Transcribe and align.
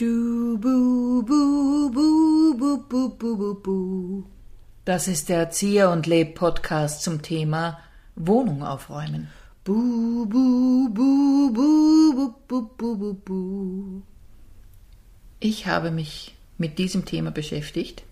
Du, 0.00 0.56
bu, 0.62 1.22
bu, 1.28 1.92
bu, 1.92 2.58
bu, 2.58 2.90
bu, 2.90 3.18
bu, 3.20 3.38
bu, 3.38 3.64
bu. 3.64 4.24
Das 4.86 5.06
ist 5.08 5.28
der 5.28 5.40
Erzieher 5.40 5.90
und 5.90 6.06
Leb 6.06 6.36
Podcast 6.36 7.02
zum 7.02 7.20
Thema 7.20 7.78
Wohnung 8.16 8.62
aufräumen. 8.62 9.28
Bu, 9.62 10.26
bu, 10.26 10.88
bu, 10.94 11.52
bu, 11.52 12.14
bu, 12.16 12.34
bu, 12.48 12.70
bu, 12.78 12.98
bu, 12.98 13.14
bu. 13.26 14.02
Ich 15.38 15.66
habe 15.66 15.90
mich 15.90 16.34
mit 16.56 16.78
diesem 16.78 17.04
Thema 17.04 17.30
beschäftigt, 17.30 18.02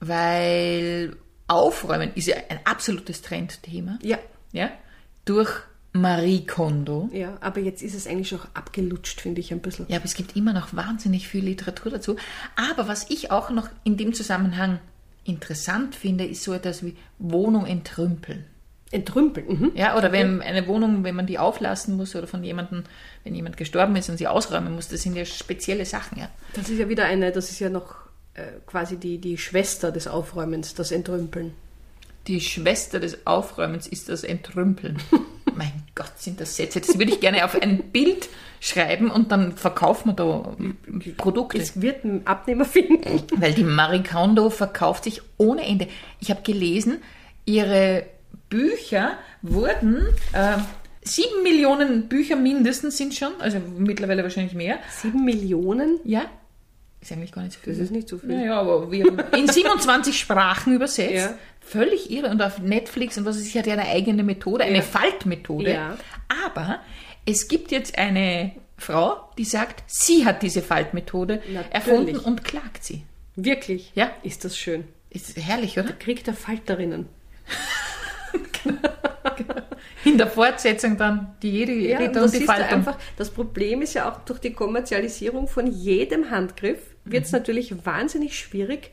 weil 0.00 1.16
Aufräumen 1.46 2.10
ist 2.16 2.26
ja 2.26 2.34
ein 2.48 2.58
absolutes 2.64 3.22
Trendthema. 3.22 4.00
Ja, 4.02 4.18
Ja? 4.50 4.70
Durch 5.24 5.52
Marie 5.96 6.44
Kondo. 6.44 7.08
ja, 7.12 7.38
aber 7.40 7.60
jetzt 7.60 7.80
ist 7.80 7.94
es 7.94 8.08
eigentlich 8.08 8.34
auch 8.34 8.46
abgelutscht, 8.52 9.20
finde 9.20 9.40
ich 9.40 9.52
ein 9.52 9.60
bisschen. 9.60 9.86
Ja, 9.88 9.96
aber 9.96 10.04
es 10.04 10.14
gibt 10.14 10.34
immer 10.34 10.52
noch 10.52 10.74
wahnsinnig 10.74 11.28
viel 11.28 11.44
Literatur 11.44 11.92
dazu. 11.92 12.16
Aber 12.56 12.88
was 12.88 13.08
ich 13.10 13.30
auch 13.30 13.50
noch 13.50 13.68
in 13.84 13.96
dem 13.96 14.12
Zusammenhang 14.12 14.80
interessant 15.22 15.94
finde, 15.94 16.24
ist 16.24 16.42
so 16.42 16.52
etwas 16.52 16.84
wie 16.84 16.96
Wohnung 17.20 17.64
entrümpeln. 17.64 18.44
Entrümpeln. 18.90 19.46
Mhm. 19.46 19.72
Ja, 19.76 19.96
oder 19.96 20.10
wenn 20.10 20.42
eine 20.42 20.66
Wohnung, 20.66 21.04
wenn 21.04 21.14
man 21.14 21.28
die 21.28 21.38
auflassen 21.38 21.96
muss 21.96 22.16
oder 22.16 22.26
von 22.26 22.42
jemandem, 22.42 22.82
wenn 23.22 23.34
jemand 23.36 23.56
gestorben 23.56 23.94
ist 23.94 24.10
und 24.10 24.18
sie 24.18 24.26
ausräumen 24.26 24.74
muss, 24.74 24.88
das 24.88 25.02
sind 25.02 25.16
ja 25.16 25.24
spezielle 25.24 25.86
Sachen, 25.86 26.18
ja. 26.18 26.28
Das 26.54 26.68
ist 26.70 26.78
ja 26.78 26.88
wieder 26.88 27.04
eine, 27.04 27.30
das 27.30 27.50
ist 27.50 27.60
ja 27.60 27.70
noch 27.70 27.94
äh, 28.34 28.42
quasi 28.66 28.96
die, 28.96 29.18
die 29.18 29.38
Schwester 29.38 29.92
des 29.92 30.08
Aufräumens, 30.08 30.74
das 30.74 30.90
Entrümpeln. 30.90 31.54
Die 32.26 32.40
Schwester 32.40 32.98
des 32.98 33.28
Aufräumens 33.28 33.86
ist 33.86 34.08
das 34.08 34.24
Entrümpeln. 34.24 34.98
mein 35.56 35.72
Gott, 35.94 36.12
sind 36.16 36.40
das 36.40 36.56
Sätze. 36.56 36.80
Das 36.80 36.98
würde 36.98 37.12
ich 37.12 37.20
gerne 37.20 37.44
auf 37.44 37.60
ein 37.60 37.90
Bild 37.90 38.28
schreiben 38.60 39.10
und 39.10 39.30
dann 39.30 39.56
verkaufen 39.56 40.10
wir 40.10 40.14
da 40.14 40.56
Produkte. 41.16 41.58
Es 41.58 41.80
wird 41.80 42.04
einen 42.04 42.26
Abnehmer 42.26 42.64
finden. 42.64 43.22
Weil 43.36 43.52
die 43.52 43.64
Marie 43.64 44.02
Kondo 44.02 44.50
verkauft 44.50 45.04
sich 45.04 45.20
ohne 45.36 45.66
Ende. 45.66 45.88
Ich 46.20 46.30
habe 46.30 46.42
gelesen, 46.42 47.02
ihre 47.44 48.06
Bücher 48.48 49.18
wurden, 49.42 50.06
äh, 50.32 50.56
sieben 51.02 51.42
Millionen 51.42 52.08
Bücher 52.08 52.36
mindestens 52.36 52.96
sind 52.96 53.14
schon, 53.14 53.32
also 53.38 53.58
mittlerweile 53.76 54.22
wahrscheinlich 54.22 54.54
mehr. 54.54 54.78
Sieben 54.90 55.24
Millionen? 55.24 56.00
Ja, 56.04 56.22
ist 57.04 57.12
eigentlich 57.12 57.32
gar 57.32 57.42
nicht 57.42 57.54
so 57.54 57.60
viel. 57.60 57.72
Das 57.72 57.82
ist 57.82 57.90
nicht 57.90 58.08
so 58.08 58.18
viel. 58.18 58.30
Naja, 58.30 58.60
aber 58.60 58.90
wir 58.90 59.04
haben 59.04 59.18
in 59.36 59.48
27 59.48 60.18
Sprachen 60.18 60.74
übersetzt. 60.74 61.12
Ja. 61.14 61.34
Völlig 61.60 62.10
irre. 62.10 62.28
Und 62.30 62.42
auf 62.42 62.58
Netflix 62.58 63.16
und 63.18 63.24
was 63.24 63.36
ist, 63.36 63.52
sie 63.52 63.58
hat 63.58 63.66
ja 63.66 63.74
eine 63.74 63.86
eigene 63.88 64.22
Methode, 64.22 64.64
eine 64.64 64.76
Ja. 64.78 64.82
Faltmethode. 64.82 65.72
Ja. 65.72 65.96
Aber 66.46 66.80
es 67.26 67.48
gibt 67.48 67.70
jetzt 67.70 67.96
eine 67.98 68.52
Frau, 68.76 69.16
die 69.38 69.44
sagt, 69.44 69.82
sie 69.86 70.24
hat 70.26 70.42
diese 70.42 70.60
Faltmethode 70.62 71.40
Natürlich. 71.52 71.74
erfunden 71.74 72.16
und 72.18 72.44
klagt 72.44 72.84
sie. 72.84 73.02
Wirklich? 73.36 73.92
Ja. 73.94 74.10
Ist 74.22 74.44
das 74.44 74.56
schön. 74.58 74.84
Ist 75.10 75.36
herrlich, 75.36 75.78
oder? 75.78 75.92
Krieg 75.92 76.24
der 76.24 76.34
Falterinnen. 76.34 77.08
In 80.04 80.18
der 80.18 80.26
Fortsetzung 80.26 80.96
dann 80.98 81.34
die 81.42 81.50
jede 81.50 81.72
Ja, 81.72 81.98
und 82.00 82.16
und 82.16 82.32
die 82.34 82.40
Faltung. 82.40 82.68
einfach, 82.68 82.98
das 83.16 83.30
Problem 83.30 83.80
ist 83.80 83.94
ja 83.94 84.10
auch 84.10 84.18
durch 84.24 84.38
die 84.38 84.52
Kommerzialisierung 84.52 85.48
von 85.48 85.66
jedem 85.66 86.30
Handgriff 86.30 86.78
wird 87.04 87.24
es 87.24 87.32
Mhm. 87.32 87.38
natürlich 87.38 87.86
wahnsinnig 87.86 88.38
schwierig, 88.38 88.90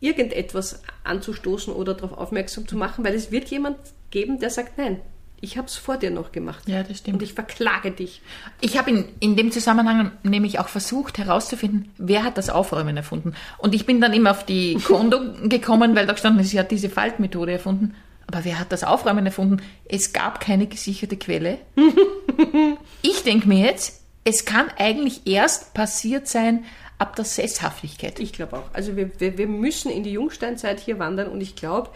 irgendetwas 0.00 0.82
anzustoßen 1.04 1.72
oder 1.72 1.94
darauf 1.94 2.16
aufmerksam 2.16 2.68
zu 2.68 2.76
machen, 2.76 3.04
weil 3.04 3.14
es 3.14 3.30
wird 3.30 3.48
jemand 3.48 3.76
geben, 4.10 4.38
der 4.38 4.50
sagt, 4.50 4.78
nein, 4.78 5.00
ich 5.40 5.56
habe 5.56 5.68
es 5.68 5.76
vor 5.76 5.96
dir 5.96 6.10
noch 6.10 6.32
gemacht. 6.32 6.68
Ja, 6.68 6.82
das 6.82 6.98
stimmt. 6.98 7.18
Und 7.18 7.22
ich 7.22 7.32
verklage 7.34 7.92
dich. 7.92 8.22
Ich 8.60 8.76
habe 8.76 8.90
in, 8.90 9.04
in 9.20 9.36
dem 9.36 9.52
Zusammenhang 9.52 10.10
nämlich 10.24 10.58
auch 10.58 10.68
versucht 10.68 11.18
herauszufinden, 11.18 11.90
wer 11.96 12.24
hat 12.24 12.38
das 12.38 12.50
Aufräumen 12.50 12.96
erfunden. 12.96 13.34
Und 13.58 13.72
ich 13.74 13.86
bin 13.86 14.00
dann 14.00 14.12
immer 14.12 14.32
auf 14.32 14.44
die 14.44 14.74
Kondo 14.84 15.20
gekommen, 15.44 15.94
weil 15.94 16.06
da 16.06 16.12
gestanden 16.12 16.40
ist, 16.42 16.50
sie 16.50 16.58
hat 16.58 16.70
diese 16.72 16.90
Faltmethode 16.90 17.52
erfunden. 17.52 17.94
Aber 18.26 18.44
wer 18.44 18.58
hat 18.58 18.72
das 18.72 18.82
Aufräumen 18.84 19.26
erfunden? 19.26 19.62
Es 19.88 20.12
gab 20.12 20.40
keine 20.40 20.66
gesicherte 20.66 21.16
Quelle. 21.16 21.58
ich 23.02 23.22
denke 23.22 23.48
mir 23.48 23.64
jetzt, 23.64 24.02
es 24.24 24.44
kann 24.44 24.66
eigentlich 24.76 25.26
erst 25.26 25.72
passiert 25.72 26.28
sein 26.28 26.64
ab 26.98 27.16
der 27.16 27.24
Sesshaftigkeit. 27.24 28.18
Ich 28.20 28.32
glaube 28.32 28.58
auch. 28.58 28.64
Also 28.72 28.96
wir, 28.96 29.10
wir, 29.20 29.38
wir 29.38 29.46
müssen 29.46 29.90
in 29.90 30.02
die 30.02 30.12
Jungsteinzeit 30.12 30.80
hier 30.80 30.98
wandern 30.98 31.28
und 31.28 31.40
ich 31.40 31.56
glaube, 31.56 31.90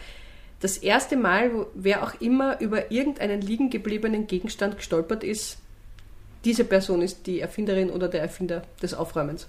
das 0.59 0.77
erste 0.77 1.17
Mal, 1.17 1.53
wo 1.53 1.65
wer 1.73 2.03
auch 2.03 2.21
immer 2.21 2.59
über 2.61 2.89
irgendeinen 2.89 3.41
liegen 3.41 3.69
gebliebenen 3.69 4.27
Gegenstand 4.27 4.77
gestolpert 4.77 5.23
ist, 5.23 5.57
diese 6.45 6.63
Person 6.63 7.01
ist 7.01 7.27
die 7.27 7.41
Erfinderin 7.41 7.89
oder 7.89 8.07
der 8.07 8.21
Erfinder 8.21 8.63
des 8.81 8.93
Aufräumens. 8.93 9.47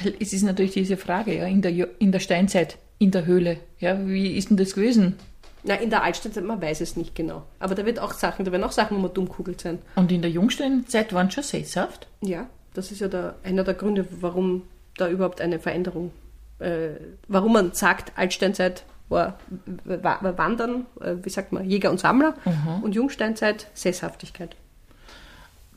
Weil 0.00 0.14
es 0.18 0.32
ist 0.32 0.42
natürlich 0.42 0.72
diese 0.72 0.96
Frage, 0.96 1.36
ja, 1.36 1.46
in 1.46 1.62
der, 1.62 2.00
in 2.00 2.12
der 2.12 2.20
Steinzeit, 2.20 2.78
in 2.98 3.10
der 3.10 3.26
Höhle. 3.26 3.58
Ja, 3.80 4.06
wie 4.06 4.36
ist 4.36 4.50
denn 4.50 4.56
das 4.56 4.74
gewesen? 4.74 5.16
Na, 5.62 5.74
in 5.74 5.90
der 5.90 6.02
Altsteinzeit, 6.02 6.44
man 6.44 6.60
weiß 6.60 6.80
es 6.80 6.96
nicht 6.96 7.14
genau. 7.14 7.42
Aber 7.58 7.74
da 7.74 7.84
wird 7.84 7.98
auch 7.98 8.12
Sachen, 8.12 8.44
da 8.44 8.52
werden 8.52 8.64
auch 8.64 8.72
Sachen, 8.72 8.96
wo 8.96 9.00
man 9.00 9.12
dummkugelt 9.12 9.60
sein. 9.60 9.78
Und 9.96 10.12
in 10.12 10.22
der 10.22 10.30
Jungsteinzeit 10.30 11.12
waren 11.12 11.30
schon 11.30 11.42
sesshaft? 11.42 12.06
Ja, 12.20 12.48
das 12.78 12.92
ist 12.92 13.00
ja 13.00 13.08
der, 13.08 13.34
einer 13.42 13.64
der 13.64 13.74
Gründe, 13.74 14.06
warum 14.20 14.62
da 14.96 15.08
überhaupt 15.08 15.40
eine 15.40 15.58
Veränderung, 15.58 16.12
äh, 16.60 16.90
warum 17.26 17.52
man 17.52 17.72
sagt, 17.72 18.12
Altsteinzeit 18.16 18.84
war, 19.08 19.38
war, 19.84 20.22
war 20.22 20.38
Wandern, 20.38 20.86
äh, 21.00 21.16
wie 21.22 21.28
sagt 21.28 21.50
man, 21.50 21.68
Jäger 21.68 21.90
und 21.90 21.98
Sammler 21.98 22.34
und 22.82 22.94
Jungsteinzeit 22.94 23.66
Sesshaftigkeit. 23.74 24.54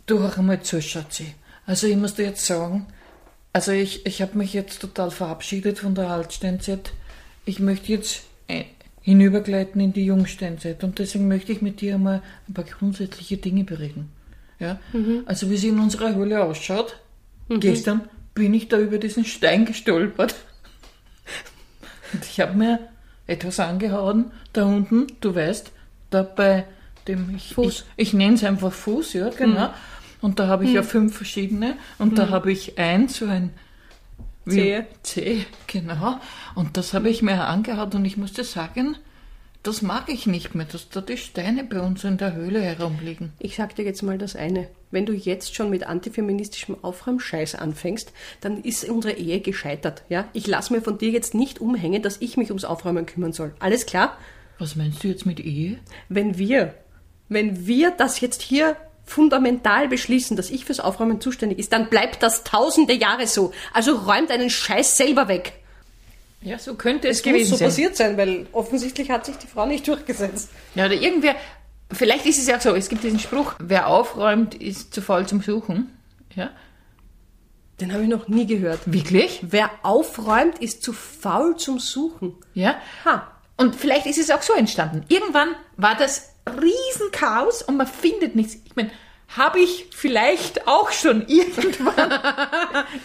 Du 0.06 0.20
hör 0.20 0.38
einmal 0.38 0.62
zu, 0.62 0.80
Schatzi. 0.80 1.34
Also 1.66 1.88
ich 1.88 1.98
muss 1.98 2.14
dir 2.14 2.26
jetzt 2.26 2.46
sagen, 2.46 2.86
also 3.52 3.72
ich, 3.72 4.06
ich 4.06 4.22
habe 4.22 4.38
mich 4.38 4.54
jetzt 4.54 4.80
total 4.80 5.10
verabschiedet 5.10 5.80
von 5.80 5.96
der 5.96 6.10
Altsteinzeit. 6.10 6.94
Ich 7.46 7.60
möchte 7.60 7.92
jetzt 7.94 8.26
äh, 8.48 8.66
hinübergleiten 9.02 9.82
in 9.82 9.94
die 9.94 10.06
Jungsteinzeit 10.06 10.84
und 10.84 11.00
deswegen 11.00 11.28
möchte 11.28 11.52
ich 11.52 11.64
mit 11.64 11.82
dir 11.82 11.96
einmal 11.96 12.22
ein 12.48 12.54
paar 12.54 12.66
grundsätzliche 12.66 13.38
Dinge 13.38 13.64
bereden. 13.64 14.12
Ja? 14.62 14.80
Also 15.26 15.50
wie 15.50 15.58
sie 15.58 15.70
in 15.70 15.80
unserer 15.80 16.16
Höhle 16.16 16.42
ausschaut. 16.44 16.98
Gestern 17.50 18.02
bin 18.34 18.54
ich 18.54 18.70
da 18.70 18.78
über 18.78 18.98
diesen 18.98 19.26
Stein 19.26 19.66
gestolpert. 19.66 20.36
Und 22.14 22.26
ich 22.26 22.40
habe 22.40 22.58
mir 22.58 22.80
etwas 23.28 23.60
angehauen, 23.60 24.32
da 24.54 24.66
unten, 24.66 25.08
du 25.22 25.34
weißt, 25.36 25.72
da 26.10 26.24
bei 26.24 26.66
dem, 27.08 27.34
ich, 27.36 27.54
Fuß. 27.56 27.86
ich, 27.98 28.08
ich 28.08 28.14
nenne 28.14 28.36
es 28.36 28.44
einfach 28.44 28.72
Fuß, 28.72 29.14
ja, 29.14 29.30
genau. 29.30 29.74
Und 30.22 30.40
da 30.40 30.48
habe 30.48 30.66
ich 30.66 30.74
ja 30.74 30.84
fünf 30.84 31.16
verschiedene 31.16 31.76
und 31.98 32.18
da 32.18 32.30
habe 32.30 32.52
ich 32.52 32.78
eins, 32.78 33.18
so 33.18 33.26
ein 33.26 33.52
wie- 34.46 34.52
Zehe. 34.56 34.88
Zehe, 35.04 35.46
genau. 35.68 36.20
Und 36.56 36.78
das 36.78 36.94
habe 36.94 37.10
ich 37.10 37.22
mir 37.22 37.46
angehaut 37.48 37.96
und 37.96 38.06
ich 38.06 38.18
musste 38.18 38.44
sagen, 38.44 38.98
das 39.64 39.84
mag 39.84 40.10
ich 40.10 40.26
nicht 40.26 40.56
mehr, 40.56 40.66
dass 40.66 40.90
da 40.90 41.02
die 41.02 41.18
Steine 41.18 41.64
bei 41.64 41.80
uns 41.80 42.04
in 42.04 42.18
der 42.18 42.34
Höhle 42.34 42.62
herumliegen. 42.62 43.32
Ich 43.38 43.56
sag 43.56 43.76
dir 43.76 43.86
jetzt 43.86 44.02
mal 44.02 44.18
das 44.18 44.36
eine. 44.36 44.68
Wenn 44.90 45.06
du 45.06 45.14
jetzt 45.14 45.56
schon 45.56 45.70
mit 45.70 45.84
antifeministischem 45.86 46.78
Aufräumscheiß 46.82 47.56
anfängst, 47.56 48.12
dann 48.42 48.64
ist 48.64 48.90
unsere 48.90 49.14
Ehe 49.14 49.40
gescheitert. 49.40 50.04
Ja? 50.10 50.28
Ich 50.34 50.48
lasse 50.48 50.74
mir 50.74 50.82
von 50.82 50.98
dir 50.98 51.12
jetzt 51.12 51.36
nicht 51.36 51.62
umhängen, 51.62 52.02
dass 52.02 52.18
ich 52.22 52.38
mich 52.38 52.50
ums 52.50 52.66
Aufräumen 52.66 53.06
kümmern 53.06 53.34
soll. 53.34 53.54
Alles 53.60 53.86
klar? 53.86 54.18
Was 54.58 54.76
meinst 54.76 55.04
du 55.04 55.08
jetzt 55.08 55.26
mit 55.26 55.40
Ehe? 55.40 55.78
Wenn 56.10 56.38
wir, 56.38 56.74
wenn 57.30 57.68
wir 57.68 57.92
das 57.92 58.20
jetzt 58.20 58.42
hier 58.42 58.78
fundamental 59.06 59.88
beschließen, 59.88 60.38
dass 60.38 60.50
ich 60.50 60.66
fürs 60.66 60.80
Aufräumen 60.80 61.22
zuständig 61.22 61.60
ist, 61.60 61.74
dann 61.74 61.90
bleibt 61.90 62.24
das 62.24 62.44
tausende 62.44 62.94
Jahre 62.94 63.28
so. 63.28 63.52
Also 63.74 63.96
räum 63.96 64.26
deinen 64.28 64.50
Scheiß 64.50 64.98
selber 64.98 65.28
weg. 65.28 65.54
Ja, 66.42 66.58
so 66.58 66.76
könnte 66.76 67.08
es, 67.08 67.20
Es 67.20 67.26
muss 67.26 67.34
gewesen 67.34 67.50
so 67.52 67.56
sein. 67.58 67.68
passiert 67.68 67.96
sein, 67.96 68.18
weil 68.18 68.48
offensichtlich 68.52 69.12
hat 69.12 69.26
sich 69.26 69.38
die 69.38 69.48
Frau 69.48 69.66
nicht 69.66 69.88
durchgesetzt. 69.88 70.50
Ja, 70.76 70.86
oder 70.86 70.96
irgendwer, 70.96 71.36
vielleicht 71.92 72.26
ist 72.26 72.40
es 72.40 72.48
ja 72.48 72.58
auch 72.58 72.62
so, 72.62 72.74
es 72.76 72.90
gibt 72.90 73.04
diesen 73.04 73.20
Spruch, 73.20 73.54
wer 73.60 73.88
aufräumt, 73.88 74.56
ist 74.56 74.94
zu 74.94 75.02
faul 75.02 75.28
zum 75.28 75.42
Suchen. 75.42 75.96
Ja, 76.36 76.50
Den 77.80 77.94
habe 77.94 78.04
ich 78.04 78.10
noch 78.10 78.28
nie 78.28 78.48
gehört. 78.48 78.80
wirklich? 78.86 79.40
Wer 79.44 79.70
aufräumt, 79.84 80.58
ist 80.60 80.82
zu 80.84 80.94
faul 80.94 81.58
zum 81.58 81.80
Suchen. 81.80 82.36
Ja. 82.54 82.76
Ha. 83.06 83.28
Und 83.58 83.76
vielleicht 83.76 84.08
ist 84.08 84.18
es 84.18 84.32
auch 84.32 84.42
so 84.42 84.54
entstanden. 84.54 85.04
Irgendwann 85.10 85.50
war 85.78 85.96
das 85.96 86.34
Riesenchaos 86.50 87.62
und 87.62 87.78
man 87.78 87.86
findet 87.88 88.36
nichts. 88.36 88.56
Ich 88.66 88.76
meine, 88.76 88.90
habe 89.38 89.60
ich 89.60 89.88
vielleicht 89.96 90.68
auch 90.68 90.92
schon 90.92 91.22
irgendwann 91.28 92.12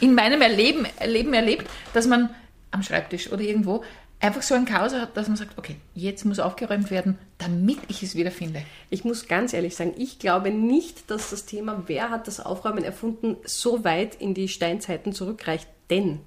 in 0.01 0.15
meinem 0.15 0.41
Erleben, 0.41 0.87
Erleben 0.99 1.35
erlebt, 1.35 1.67
dass 1.93 2.07
man 2.07 2.31
am 2.77 2.83
Schreibtisch 2.83 3.33
oder 3.33 3.43
irgendwo 3.43 3.83
einfach 4.21 4.43
so 4.43 4.55
ein 4.55 4.65
Chaos 4.65 4.95
hat, 4.95 5.17
dass 5.17 5.29
man 5.29 5.37
sagt, 5.37 5.59
okay, 5.59 5.77
jetzt 5.95 6.25
muss 6.25 6.39
aufgeräumt 6.39 6.91
werden, 6.91 7.19
damit 7.39 7.79
ich 7.89 8.03
es 8.03 8.15
wieder 8.15 8.31
finde. 8.31 8.63
Ich 8.89 9.05
muss 9.05 9.29
ganz 9.29 9.53
ehrlich 9.53 9.77
sagen, 9.77 9.95
ich 9.99 10.19
glaube 10.19 10.51
nicht, 10.51 11.11
dass 11.11 11.31
das 11.31 11.45
Thema, 11.45 11.85
wer 11.87 12.11
hat 12.11 12.27
das 12.27 12.41
Aufräumen 12.41 12.85
erfunden, 12.85 13.37
so 13.45 13.85
weit 13.85 14.15
in 14.15 14.33
die 14.33 14.49
Steinzeiten 14.49 15.13
zurückreicht. 15.13 15.69
Denn 15.91 16.21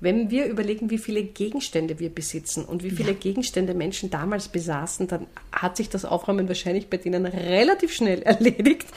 wenn 0.00 0.30
wir 0.30 0.46
überlegen, 0.46 0.90
wie 0.90 0.98
viele 0.98 1.22
Gegenstände 1.22 2.00
wir 2.00 2.12
besitzen 2.12 2.64
und 2.64 2.82
wie 2.82 2.90
viele 2.90 3.14
Gegenstände 3.14 3.72
Menschen 3.72 4.10
damals 4.10 4.48
besaßen, 4.48 5.06
dann 5.06 5.26
hat 5.52 5.76
sich 5.76 5.90
das 5.90 6.04
Aufräumen 6.04 6.48
wahrscheinlich 6.48 6.88
bei 6.88 6.96
denen 6.96 7.24
relativ 7.24 7.92
schnell 7.92 8.20
erledigt. 8.22 8.88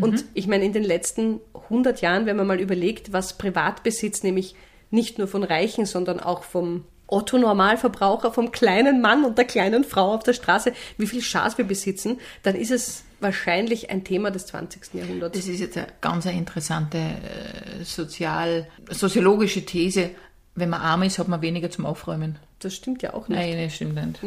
Und 0.00 0.24
ich 0.34 0.48
meine, 0.48 0.64
in 0.64 0.72
den 0.72 0.82
letzten 0.82 1.38
100 1.54 2.00
Jahren, 2.00 2.26
wenn 2.26 2.36
man 2.36 2.48
mal 2.48 2.60
überlegt, 2.60 3.12
was 3.12 3.38
Privatbesitz, 3.38 4.24
nämlich 4.24 4.56
nicht 4.90 5.18
nur 5.18 5.28
von 5.28 5.42
Reichen, 5.42 5.86
sondern 5.86 6.20
auch 6.20 6.42
vom 6.44 6.84
Otto-Normalverbraucher, 7.06 8.32
vom 8.32 8.52
kleinen 8.52 9.00
Mann 9.00 9.24
und 9.24 9.38
der 9.38 9.44
kleinen 9.44 9.84
Frau 9.84 10.14
auf 10.14 10.22
der 10.22 10.34
Straße, 10.34 10.72
wie 10.98 11.06
viel 11.06 11.22
Schatz 11.22 11.56
wir 11.58 11.64
besitzen, 11.64 12.18
dann 12.42 12.54
ist 12.54 12.70
es 12.70 13.04
wahrscheinlich 13.20 13.90
ein 13.90 14.04
Thema 14.04 14.30
des 14.30 14.46
20. 14.46 14.94
Jahrhunderts. 14.94 15.36
Das 15.38 15.48
ist 15.48 15.60
jetzt 15.60 15.76
eine 15.76 15.86
ganz 16.00 16.26
interessante 16.26 16.98
äh, 16.98 17.82
sozial, 17.84 18.66
soziologische 18.90 19.64
These. 19.64 20.10
Wenn 20.54 20.68
man 20.70 20.80
arm 20.80 21.02
ist, 21.02 21.18
hat 21.18 21.28
man 21.28 21.40
weniger 21.42 21.70
zum 21.70 21.86
Aufräumen. 21.86 22.38
Das 22.58 22.74
stimmt 22.74 23.02
ja 23.02 23.14
auch 23.14 23.28
nicht. 23.28 23.38
Nein, 23.38 23.62
das 23.64 23.74
stimmt 23.74 23.94
nicht. 23.94 24.20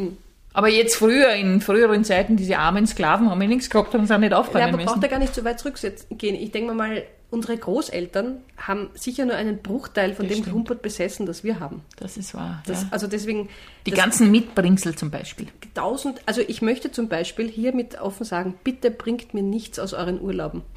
Aber 0.54 0.68
jetzt 0.70 0.96
früher, 0.96 1.34
in 1.34 1.62
früheren 1.62 2.04
Zeiten, 2.04 2.36
diese 2.36 2.58
armen 2.58 2.86
Sklaven 2.88 3.30
haben 3.30 3.42
ja 3.42 3.48
nichts 3.48 3.70
gehabt 3.70 3.94
und 3.96 4.08
sind 4.08 4.20
nicht 4.22 4.32
Ja, 4.32 4.40
aufräumen 4.40 4.68
aber 4.70 4.78
müssen. 4.78 4.88
braucht 4.88 5.04
er 5.04 5.10
gar 5.10 5.20
nicht 5.20 5.34
so 5.36 5.44
weit 5.46 5.60
zurückgehen. 5.60 6.36
Ich 6.36 6.52
denke 6.52 6.74
mal, 6.74 7.04
unsere 7.32 7.58
Großeltern 7.58 8.42
haben 8.58 8.90
sicher 8.94 9.26
nur 9.26 9.36
einen 9.36 9.64
Bruchteil 9.64 10.14
von 10.14 10.28
Das 10.28 10.38
dem. 10.38 10.46
Klumpert 10.46 10.82
besessen, 10.84 11.26
das 11.26 11.44
wir 11.44 11.60
haben. 11.60 11.82
Das 11.96 12.18
ist 12.18 12.36
wahr. 12.36 12.62
Das, 12.68 12.84
ja. 12.84 12.88
Also 12.92 13.08
deswegen 13.08 13.50
Die 13.88 13.92
ganzen 13.92 14.30
Mitbringsel 14.30 14.96
zum 14.96 15.10
Beispiel. 15.10 15.48
tausend, 15.74 16.22
also 16.26 16.42
ich 16.46 16.62
möchte 16.62 16.92
zum 16.92 17.08
Beispiel 17.08 17.50
hiermit 17.50 18.00
offen 18.00 18.26
sagen, 18.26 18.54
bitte 18.64 18.92
bringt 18.92 19.34
mir 19.34 19.44
nichts 19.44 19.80
aus 19.80 19.94
euren 19.94 20.22
Urlauben. 20.22 20.62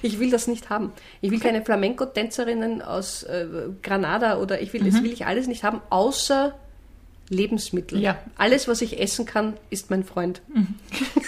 Ich 0.00 0.18
will 0.20 0.30
das 0.30 0.46
nicht 0.46 0.70
haben. 0.70 0.92
Ich 1.20 1.30
will 1.30 1.40
keine 1.40 1.62
Flamenco-Tänzerinnen 1.62 2.82
aus 2.82 3.24
äh, 3.24 3.46
Granada 3.82 4.38
oder 4.38 4.60
ich 4.62 4.72
will, 4.72 4.82
das 4.82 5.02
will 5.02 5.12
ich 5.12 5.26
alles 5.26 5.48
nicht 5.48 5.64
haben, 5.64 5.80
außer 5.90 6.54
Lebensmittel. 7.32 8.00
Ja. 8.00 8.18
Alles, 8.36 8.68
was 8.68 8.82
ich 8.82 9.00
essen 9.00 9.26
kann, 9.26 9.54
ist 9.70 9.90
mein 9.90 10.04
Freund. 10.04 10.42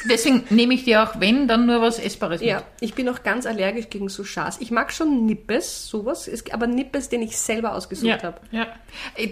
Deswegen 0.09 0.45
nehme 0.51 0.75
ich 0.75 0.85
dir 0.85 1.03
auch, 1.03 1.19
wenn, 1.21 1.49
dann 1.49 1.67
nur 1.67 1.81
was 1.81 1.99
Essbares 1.99 2.41
Ja, 2.43 2.57
mit. 2.59 2.65
ich 2.81 2.95
bin 2.95 3.09
auch 3.09 3.23
ganz 3.23 3.47
allergisch 3.47 3.89
gegen 3.91 4.09
so 4.09 4.25
Schaß. 4.25 4.61
Ich 4.61 4.71
mag 4.71 4.93
schon 4.93 5.27
Nippes, 5.27 5.89
sowas, 5.89 6.31
aber 6.53 6.67
Nippes, 6.67 7.09
den 7.09 7.23
ich 7.23 7.37
selber 7.39 7.75
ausgesucht 7.75 8.07
Ja, 8.09 8.23
habe. 8.23 8.41
ja. 8.51 8.67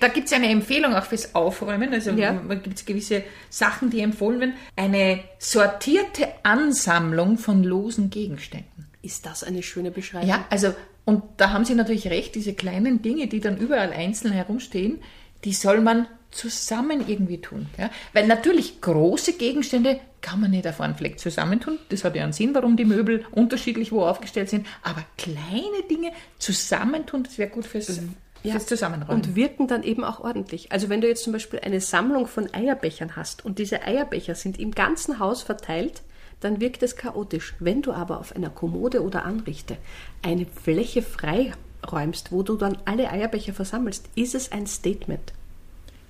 Da 0.00 0.08
gibt 0.08 0.26
es 0.28 0.32
eine 0.32 0.48
Empfehlung 0.48 0.94
auch 0.94 1.04
fürs 1.04 1.34
Aufräumen. 1.34 1.92
Also 1.92 2.10
Ja. 2.12 2.32
gibt 2.32 2.78
es 2.78 2.84
gewisse 2.86 3.22
Sachen, 3.50 3.90
die 3.90 4.00
empfohlen 4.00 4.40
werden. 4.40 4.54
Eine 4.76 5.20
sortierte 5.38 6.28
Ansammlung 6.42 7.38
von 7.38 7.62
losen 7.62 8.10
Gegenständen. 8.10 8.86
Ist 9.02 9.26
das 9.26 9.44
eine 9.44 9.62
schöne 9.62 9.90
Beschreibung? 9.90 10.28
Ja, 10.28 10.44
also, 10.48 10.74
und 11.04 11.22
da 11.36 11.50
haben 11.50 11.64
Sie 11.64 11.74
natürlich 11.74 12.06
recht, 12.08 12.34
diese 12.34 12.54
kleinen 12.54 13.02
Dinge, 13.02 13.26
die 13.26 13.40
dann 13.40 13.56
überall 13.58 13.92
einzeln 13.92 14.32
herumstehen, 14.32 15.00
die 15.44 15.52
soll 15.52 15.80
man 15.80 16.06
zusammen 16.32 17.04
irgendwie 17.06 17.40
tun. 17.40 17.66
Ja? 17.78 17.90
Weil 18.12 18.26
natürlich 18.26 18.80
große 18.80 19.34
Gegenstände 19.34 20.00
kann 20.20 20.40
man 20.40 20.50
nicht 20.50 20.66
auf 20.66 20.80
einen 20.80 20.94
Fleck 20.94 21.18
zusammentun. 21.18 21.78
Das 21.90 22.04
hat 22.04 22.16
ja 22.16 22.24
einen 22.24 22.32
Sinn, 22.32 22.54
warum 22.54 22.76
die 22.76 22.84
Möbel 22.84 23.24
unterschiedlich 23.30 23.92
wo 23.92 24.02
aufgestellt 24.02 24.48
sind. 24.48 24.66
Aber 24.82 25.04
kleine 25.18 25.82
Dinge 25.90 26.12
zusammentun, 26.38 27.24
das 27.24 27.38
wäre 27.38 27.50
gut 27.50 27.66
fürs, 27.66 28.00
fürs 28.42 28.66
Zusammenräumen. 28.66 29.22
Und 29.22 29.36
wirken 29.36 29.68
dann 29.68 29.82
eben 29.82 30.04
auch 30.04 30.20
ordentlich. 30.20 30.72
Also 30.72 30.88
wenn 30.88 31.00
du 31.00 31.08
jetzt 31.08 31.24
zum 31.24 31.32
Beispiel 31.32 31.60
eine 31.60 31.80
Sammlung 31.80 32.26
von 32.26 32.52
Eierbechern 32.52 33.16
hast 33.16 33.44
und 33.44 33.58
diese 33.58 33.82
Eierbecher 33.82 34.34
sind 34.34 34.58
im 34.58 34.72
ganzen 34.72 35.18
Haus 35.18 35.42
verteilt, 35.42 36.02
dann 36.40 36.60
wirkt 36.60 36.82
es 36.82 36.96
chaotisch. 36.96 37.54
Wenn 37.60 37.82
du 37.82 37.92
aber 37.92 38.18
auf 38.18 38.34
einer 38.34 38.50
Kommode 38.50 39.02
oder 39.02 39.24
Anrichte 39.24 39.76
eine 40.22 40.46
Fläche 40.46 41.02
freiräumst, 41.02 42.32
wo 42.32 42.42
du 42.42 42.56
dann 42.56 42.78
alle 42.84 43.10
Eierbecher 43.10 43.52
versammelst, 43.52 44.08
ist 44.14 44.34
es 44.34 44.50
ein 44.50 44.66
Statement. 44.66 45.32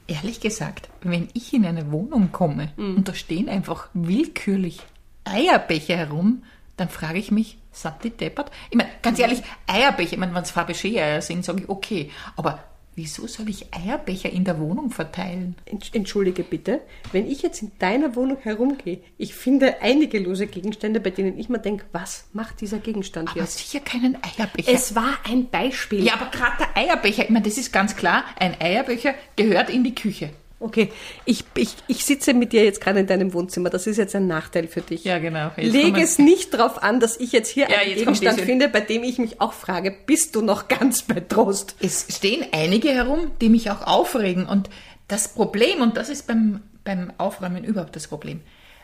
Ehrlich 0.07 0.41
gesagt, 0.41 0.89
wenn 1.03 1.29
ich 1.33 1.53
in 1.53 1.65
eine 1.65 1.93
Wohnung 1.93 2.33
komme 2.33 2.73
und 2.77 3.09
da 3.09 3.15
stehen 3.15 3.49
einfach 3.49 3.89
willkürlich 3.95 4.81
Eierbecher 5.25 5.97
herum, 5.97 6.43
dann 6.77 6.89
frage 6.89 7.19
ich 7.19 7.31
mich, 7.31 7.59
sind 7.71 7.95
die 8.03 8.11
deppert? 8.11 8.51
Ich 8.71 8.77
meine, 8.77 8.91
ganz 9.03 9.19
ehrlich, 9.19 9.43
Eierbecher, 9.67 10.15
ich 10.15 10.19
meine, 10.19 10.35
wenn 10.35 10.43
es 10.43 10.51
Fabergé-Eier 10.51 11.23
sind, 11.23 11.45
sage 11.45 11.63
ich, 11.63 11.69
okay, 11.69 12.11
aber 12.37 12.65
wieso 12.95 13.27
soll 13.27 13.49
ich 13.49 13.67
Eierbecher 13.75 14.31
in 14.31 14.45
der 14.45 14.59
Wohnung 14.61 14.91
verteilen? 14.91 15.55
Entsch- 15.71 15.95
Entschuldige 15.95 16.43
bitte, 16.43 16.81
wenn 17.13 17.31
ich 17.31 17.43
jetzt 17.43 17.63
in 17.63 17.73
deiner 17.79 18.15
Wohnung 18.17 18.39
herumgehe, 18.43 19.01
ich 19.19 19.35
finde 19.35 19.81
einige 19.83 20.19
lose 20.19 20.47
Gegenstände, 20.47 21.01
bei 21.01 21.11
denen 21.11 21.39
ich 21.39 21.49
mir 21.49 21.59
denke, 21.59 21.85
was 21.93 22.27
macht 22.33 22.61
dieser 22.61 22.79
Gegenstand 22.79 23.31
Aber 23.31 23.41
hier? 23.41 23.47
sicher 23.47 23.81
keinen 23.81 24.17
Eierbecher. 24.23 24.71
Es 24.73 24.95
war 24.95 25.19
ein 25.25 25.49
Beispiel. 25.49 26.05
ja, 26.05 26.15
aber 26.15 26.31
gerade 26.31 26.57
der 26.59 26.77
Eierbecher, 26.77 27.25
ich 27.25 27.31
meine, 27.31 27.45
das 27.45 27.57
ist 27.59 27.73
ganz 27.73 27.97
klar, 27.97 28.25
ein 28.39 28.61
Eierbecher 28.61 29.15
gehört 29.37 29.71
in 29.71 29.85
die 29.85 29.95
Küche. 29.95 30.31
Okay, 30.63 30.93
ich, 31.25 31.45
ich, 31.57 31.75
ich 31.89 32.05
sitze 32.05 32.35
mit 32.35 32.53
dir 32.53 32.65
jetzt 32.65 32.81
gerade 32.81 33.01
in 33.01 33.07
deinem 33.07 33.33
Wohnzimmer. 33.35 33.69
Das 33.71 33.87
ist 33.87 33.97
jetzt 33.97 34.15
ein 34.15 34.27
Nachteil 34.27 34.69
für 34.69 34.81
dich. 34.81 35.05
Ja, 35.05 35.19
genau. 35.19 35.51
Jetzt 35.57 35.73
Lege 35.73 35.91
kommen- 35.93 36.03
es 36.05 36.19
nicht 36.19 36.55
darauf 36.55 36.83
an, 36.83 37.01
dass 37.01 37.19
ich 37.19 37.33
jetzt 37.33 37.49
hier 37.49 37.69
Ja, 37.69 37.79
einen 37.79 37.91
jetzt 37.91 37.99
Gegenstand 37.99 38.41
finde, 38.41 38.69
bei 38.69 38.81
dem 38.81 39.03
ich 39.03 39.19
mich 39.19 39.41
auch 39.41 39.53
frage, 39.53 39.95
bist 40.07 40.35
du 40.37 40.43
noch 40.43 40.69
ganz 40.69 41.03
bei 41.03 41.21
Trost? 41.21 41.77
Es 41.81 42.07
stehen 42.09 42.47
einige 42.53 42.91
herum, 42.91 43.33
die 43.41 43.49
mich 43.49 43.71
auch 43.71 43.83
aufregen. 43.87 44.47
Und 44.47 44.71
das 45.09 45.29
Problem, 45.29 45.81
und 45.83 45.97
das 45.97 46.09
ist 46.09 46.27
beim, 46.27 46.63
beim 46.85 47.13
Aufräumen 47.19 47.65
überhaupt 47.65 47.97
das 47.97 48.07
Problem, 48.09 48.41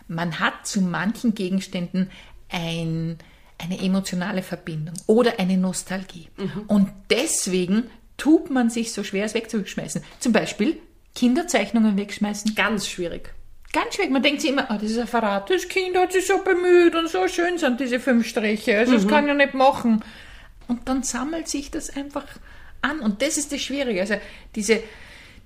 man 0.08 0.40
hat 0.40 0.66
zu 0.66 0.80
manchen 0.80 1.34
Gegenständen 1.34 2.10
ein, 2.50 3.18
eine 3.58 3.78
emotionale 3.80 4.42
Verbindung 4.42 4.94
oder 5.06 5.38
eine 5.38 5.56
Nostalgie. 5.58 6.28
Und 6.66 6.88
deswegen 7.10 7.84
tut 8.16 8.50
man 8.50 8.70
sich 8.70 8.92
so 8.92 9.04
schwer, 9.04 9.24
es 9.26 9.34
wegzuschmeißen. 9.34 10.02
Zum 10.18 10.32
Beispiel 10.32 10.78
Kinderzeichnungen 11.18 11.96
wegschmeißen. 11.96 12.54
Ganz 12.54 12.88
schwierig. 12.88 13.34
Ganz 13.72 13.96
schwierig. 13.96 14.12
Man 14.12 14.22
denkt 14.22 14.40
sich 14.40 14.50
immer, 14.50 14.70
ah, 14.70 14.78
das 14.78 14.92
ist 14.92 14.98
ein 14.98 15.08
Verrat. 15.08 15.50
Das 15.50 15.66
Kind 15.66 15.96
hat 15.96 16.12
sich 16.12 16.24
so 16.28 16.38
bemüht 16.44 16.94
und 16.94 17.08
so 17.08 17.26
schön 17.26 17.58
sind 17.58 17.80
diese 17.80 17.98
fünf 17.98 18.24
Striche. 18.24 18.78
Also 18.78 18.92
das 18.92 19.08
kann 19.08 19.24
ich 19.24 19.28
ja 19.28 19.34
nicht 19.34 19.52
machen. 19.52 20.04
Und 20.68 20.88
dann 20.88 21.02
sammelt 21.02 21.48
sich 21.48 21.72
das 21.72 21.90
einfach 21.90 22.24
an. 22.82 23.00
Und 23.00 23.20
das 23.20 23.36
ist 23.36 23.50
das 23.50 23.60
Schwierige. 23.60 24.00
Also 24.00 24.14
diese 24.54 24.80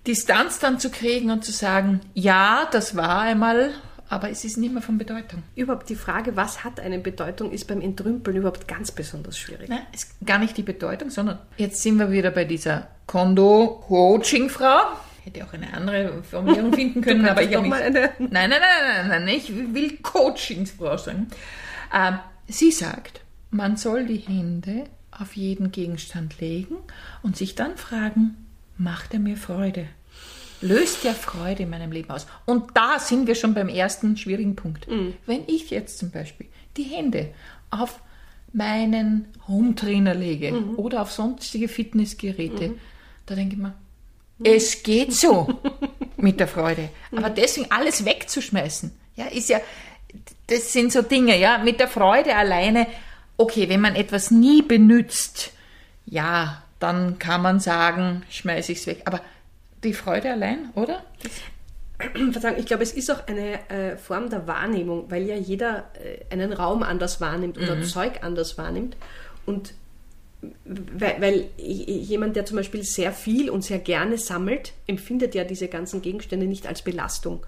Distanz 0.06 0.58
dann 0.58 0.78
zu 0.78 0.90
kriegen 0.90 1.30
und 1.30 1.42
zu 1.42 1.52
sagen, 1.52 2.00
ja, 2.12 2.68
das 2.70 2.94
war 2.94 3.22
einmal, 3.22 3.70
aber 4.10 4.28
es 4.28 4.44
ist 4.44 4.58
nicht 4.58 4.74
mehr 4.74 4.82
von 4.82 4.98
Bedeutung. 4.98 5.42
Überhaupt 5.56 5.88
die 5.88 5.96
Frage, 5.96 6.36
was 6.36 6.64
hat 6.64 6.80
eine 6.80 6.98
Bedeutung, 6.98 7.50
ist 7.50 7.66
beim 7.66 7.80
Entrümpeln 7.80 8.36
überhaupt 8.36 8.68
ganz 8.68 8.92
besonders 8.92 9.38
schwierig. 9.38 9.70
Ne? 9.70 9.80
Es 9.94 10.04
ist 10.04 10.26
gar 10.26 10.38
nicht 10.38 10.54
die 10.58 10.62
Bedeutung, 10.62 11.08
sondern 11.08 11.38
jetzt 11.56 11.80
sind 11.80 11.98
wir 11.98 12.10
wieder 12.10 12.30
bei 12.30 12.44
dieser 12.44 12.88
Kondo-Coaching-Frau. 13.06 14.98
Hätte 15.24 15.44
auch 15.44 15.52
eine 15.52 15.72
andere 15.72 16.22
Formulierung 16.22 16.72
finden 16.74 17.00
können, 17.00 17.26
aber 17.26 17.42
ich 17.42 17.54
habe 17.54 17.68
mich... 17.68 17.74
eine. 17.74 18.10
Nein, 18.18 18.28
nein, 18.30 18.50
nein, 18.50 18.60
nein, 18.60 19.08
nein, 19.08 19.24
nein, 19.24 19.36
ich 19.36 19.54
will 19.54 19.98
Coachingsfrau 19.98 20.96
sein. 20.96 21.28
Ähm, 21.94 22.18
sie 22.48 22.72
sagt, 22.72 23.20
man 23.50 23.76
soll 23.76 24.06
die 24.06 24.16
Hände 24.16 24.84
auf 25.10 25.36
jeden 25.36 25.70
Gegenstand 25.70 26.40
legen 26.40 26.76
und 27.22 27.36
sich 27.36 27.54
dann 27.54 27.76
fragen, 27.76 28.46
macht 28.78 29.12
er 29.14 29.20
mir 29.20 29.36
Freude? 29.36 29.86
Löst 30.60 31.04
er 31.04 31.14
Freude 31.14 31.64
in 31.64 31.70
meinem 31.70 31.92
Leben 31.92 32.10
aus? 32.10 32.26
Und 32.46 32.70
da 32.74 32.98
sind 32.98 33.26
wir 33.26 33.34
schon 33.34 33.52
beim 33.52 33.68
ersten 33.68 34.16
schwierigen 34.16 34.56
Punkt. 34.56 34.86
Wenn 35.26 35.42
ich 35.48 35.70
jetzt 35.70 35.98
zum 35.98 36.10
Beispiel 36.10 36.46
die 36.76 36.84
Hände 36.84 37.34
auf 37.70 38.00
meinen 38.52 39.26
Home-Trainer 39.48 40.14
lege 40.14 40.52
oder 40.76 41.02
auf 41.02 41.10
sonstige 41.12 41.68
Fitnessgeräte, 41.68 42.74
da 43.26 43.34
denke 43.34 43.56
ich 43.56 43.60
mir, 43.60 43.74
es 44.44 44.82
geht 44.82 45.12
so 45.12 45.60
mit 46.16 46.40
der 46.40 46.48
Freude. 46.48 46.90
Aber 47.14 47.30
deswegen 47.30 47.70
alles 47.70 48.04
wegzuschmeißen, 48.04 48.92
ja, 49.16 49.26
ist 49.26 49.48
ja, 49.48 49.60
das 50.46 50.72
sind 50.72 50.92
so 50.92 51.02
Dinge, 51.02 51.38
ja, 51.38 51.58
mit 51.58 51.80
der 51.80 51.88
Freude 51.88 52.34
alleine. 52.34 52.86
Okay, 53.36 53.68
wenn 53.68 53.80
man 53.80 53.96
etwas 53.96 54.30
nie 54.30 54.62
benutzt, 54.62 55.52
ja, 56.06 56.62
dann 56.78 57.18
kann 57.18 57.42
man 57.42 57.60
sagen, 57.60 58.22
schmeiße 58.30 58.72
ich 58.72 58.78
es 58.78 58.86
weg. 58.86 59.02
Aber 59.04 59.20
die 59.82 59.94
Freude 59.94 60.32
allein, 60.32 60.70
oder? 60.74 61.02
Verzeihung, 62.32 62.58
ich 62.58 62.66
glaube, 62.66 62.82
es 62.82 62.92
ist 62.92 63.10
auch 63.10 63.26
eine 63.26 63.68
äh, 63.70 63.96
Form 63.96 64.28
der 64.30 64.46
Wahrnehmung, 64.46 65.10
weil 65.10 65.22
ja 65.22 65.36
jeder 65.36 65.90
äh, 65.94 66.32
einen 66.32 66.52
Raum 66.52 66.82
anders 66.82 67.20
wahrnimmt 67.20 67.58
oder 67.58 67.82
Zeug 67.82 68.22
anders 68.22 68.58
wahrnimmt. 68.58 68.96
Und 69.46 69.74
weil, 70.64 71.20
weil 71.20 71.44
jemand, 71.56 72.34
der 72.36 72.44
zum 72.44 72.56
Beispiel 72.56 72.82
sehr 72.82 73.12
viel 73.12 73.48
und 73.50 73.62
sehr 73.64 73.78
gerne 73.78 74.18
sammelt, 74.18 74.72
empfindet 74.86 75.34
ja 75.34 75.44
diese 75.44 75.68
ganzen 75.68 76.02
Gegenstände 76.02 76.46
nicht 76.46 76.66
als 76.66 76.82
Belastung. 76.82 77.46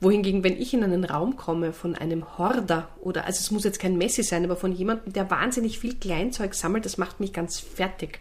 Wohingegen, 0.00 0.44
wenn 0.44 0.60
ich 0.60 0.74
in 0.74 0.84
einen 0.84 1.04
Raum 1.04 1.36
komme 1.36 1.72
von 1.72 1.94
einem 1.94 2.36
Horder 2.38 2.88
oder, 3.00 3.24
also 3.24 3.40
es 3.40 3.50
muss 3.50 3.64
jetzt 3.64 3.78
kein 3.78 3.96
Messi 3.96 4.22
sein, 4.22 4.44
aber 4.44 4.56
von 4.56 4.72
jemandem, 4.72 5.12
der 5.12 5.30
wahnsinnig 5.30 5.78
viel 5.78 5.94
Kleinzeug 5.94 6.54
sammelt, 6.54 6.84
das 6.84 6.98
macht 6.98 7.20
mich 7.20 7.32
ganz 7.32 7.60
fertig. 7.60 8.20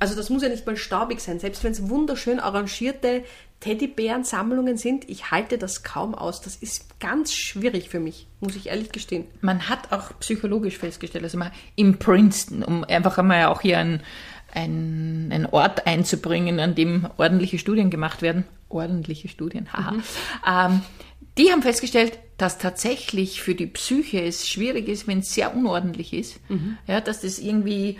Also 0.00 0.14
das 0.16 0.30
muss 0.30 0.42
ja 0.42 0.48
nicht 0.48 0.66
mal 0.66 0.76
staubig 0.76 1.20
sein, 1.20 1.38
selbst 1.38 1.62
wenn 1.62 1.72
es 1.72 1.88
wunderschön 1.88 2.40
arrangierte 2.40 3.22
Teddybären-Sammlungen 3.64 4.76
sind, 4.76 5.08
ich 5.08 5.30
halte 5.30 5.56
das 5.56 5.82
kaum 5.82 6.14
aus. 6.14 6.42
Das 6.42 6.54
ist 6.56 7.00
ganz 7.00 7.32
schwierig 7.32 7.88
für 7.88 7.98
mich, 7.98 8.26
muss 8.40 8.56
ich 8.56 8.66
ehrlich 8.66 8.92
gestehen. 8.92 9.24
Man 9.40 9.70
hat 9.70 9.90
auch 9.90 10.10
psychologisch 10.20 10.76
festgestellt, 10.76 11.24
also 11.24 11.38
mal 11.38 11.50
im 11.74 11.98
Princeton, 11.98 12.62
um 12.62 12.84
einfach 12.84 13.16
einmal 13.16 13.46
auch 13.46 13.62
hier 13.62 13.78
ein, 13.78 14.02
ein, 14.52 15.30
ein 15.32 15.46
Ort 15.46 15.86
einzubringen, 15.86 16.60
an 16.60 16.74
dem 16.74 17.08
ordentliche 17.16 17.58
Studien 17.58 17.88
gemacht 17.88 18.20
werden. 18.20 18.44
Ordentliche 18.68 19.28
Studien, 19.28 19.72
haha. 19.72 19.94
Ähm, 20.46 20.82
die 21.38 21.50
haben 21.50 21.62
festgestellt, 21.62 22.18
dass 22.36 22.58
tatsächlich 22.58 23.40
für 23.40 23.54
die 23.54 23.66
Psyche 23.66 24.20
es 24.20 24.46
schwierig 24.46 24.88
ist, 24.88 25.08
wenn 25.08 25.20
es 25.20 25.32
sehr 25.32 25.56
unordentlich 25.56 26.12
ist. 26.12 26.38
Ja, 26.86 27.00
dass 27.00 27.22
das 27.22 27.38
irgendwie 27.38 27.96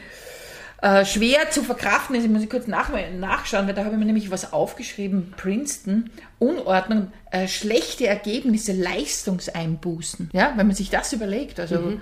äh, 0.84 1.06
schwer 1.06 1.50
zu 1.50 1.62
verkraften 1.62 2.14
ist. 2.14 2.24
Ich 2.24 2.30
muss 2.30 2.46
kurz 2.50 2.66
nach, 2.66 2.90
nachschauen, 3.18 3.66
weil 3.66 3.72
da 3.72 3.84
habe 3.84 3.94
ich 3.94 3.98
mir 3.98 4.04
nämlich 4.04 4.30
was 4.30 4.52
aufgeschrieben. 4.52 5.32
Princeton, 5.34 6.10
Unordnung, 6.38 7.10
äh, 7.30 7.48
schlechte 7.48 8.06
Ergebnisse, 8.06 8.72
Leistungseinbußen. 8.72 10.28
Ja, 10.34 10.52
wenn 10.56 10.66
man 10.66 10.76
sich 10.76 10.90
das 10.90 11.14
überlegt, 11.14 11.58
also 11.58 11.94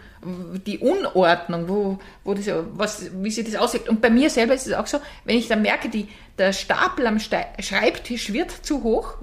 die 0.66 0.78
Unordnung, 0.78 1.68
wo, 1.68 1.98
wo 2.24 2.34
das, 2.34 2.46
was, 2.72 3.10
wie 3.22 3.30
sich 3.30 3.44
das 3.44 3.54
auswirkt. 3.54 3.88
Und 3.88 4.00
bei 4.00 4.10
mir 4.10 4.30
selber 4.30 4.54
ist 4.54 4.66
es 4.66 4.72
auch 4.72 4.88
so, 4.88 4.98
wenn 5.24 5.36
ich 5.36 5.46
dann 5.46 5.62
merke, 5.62 5.88
die, 5.88 6.08
der 6.36 6.52
Stapel 6.52 7.06
am 7.06 7.20
Ste 7.20 7.44
Schreibtisch 7.60 8.32
wird 8.32 8.50
zu 8.50 8.82
hoch, 8.82 9.14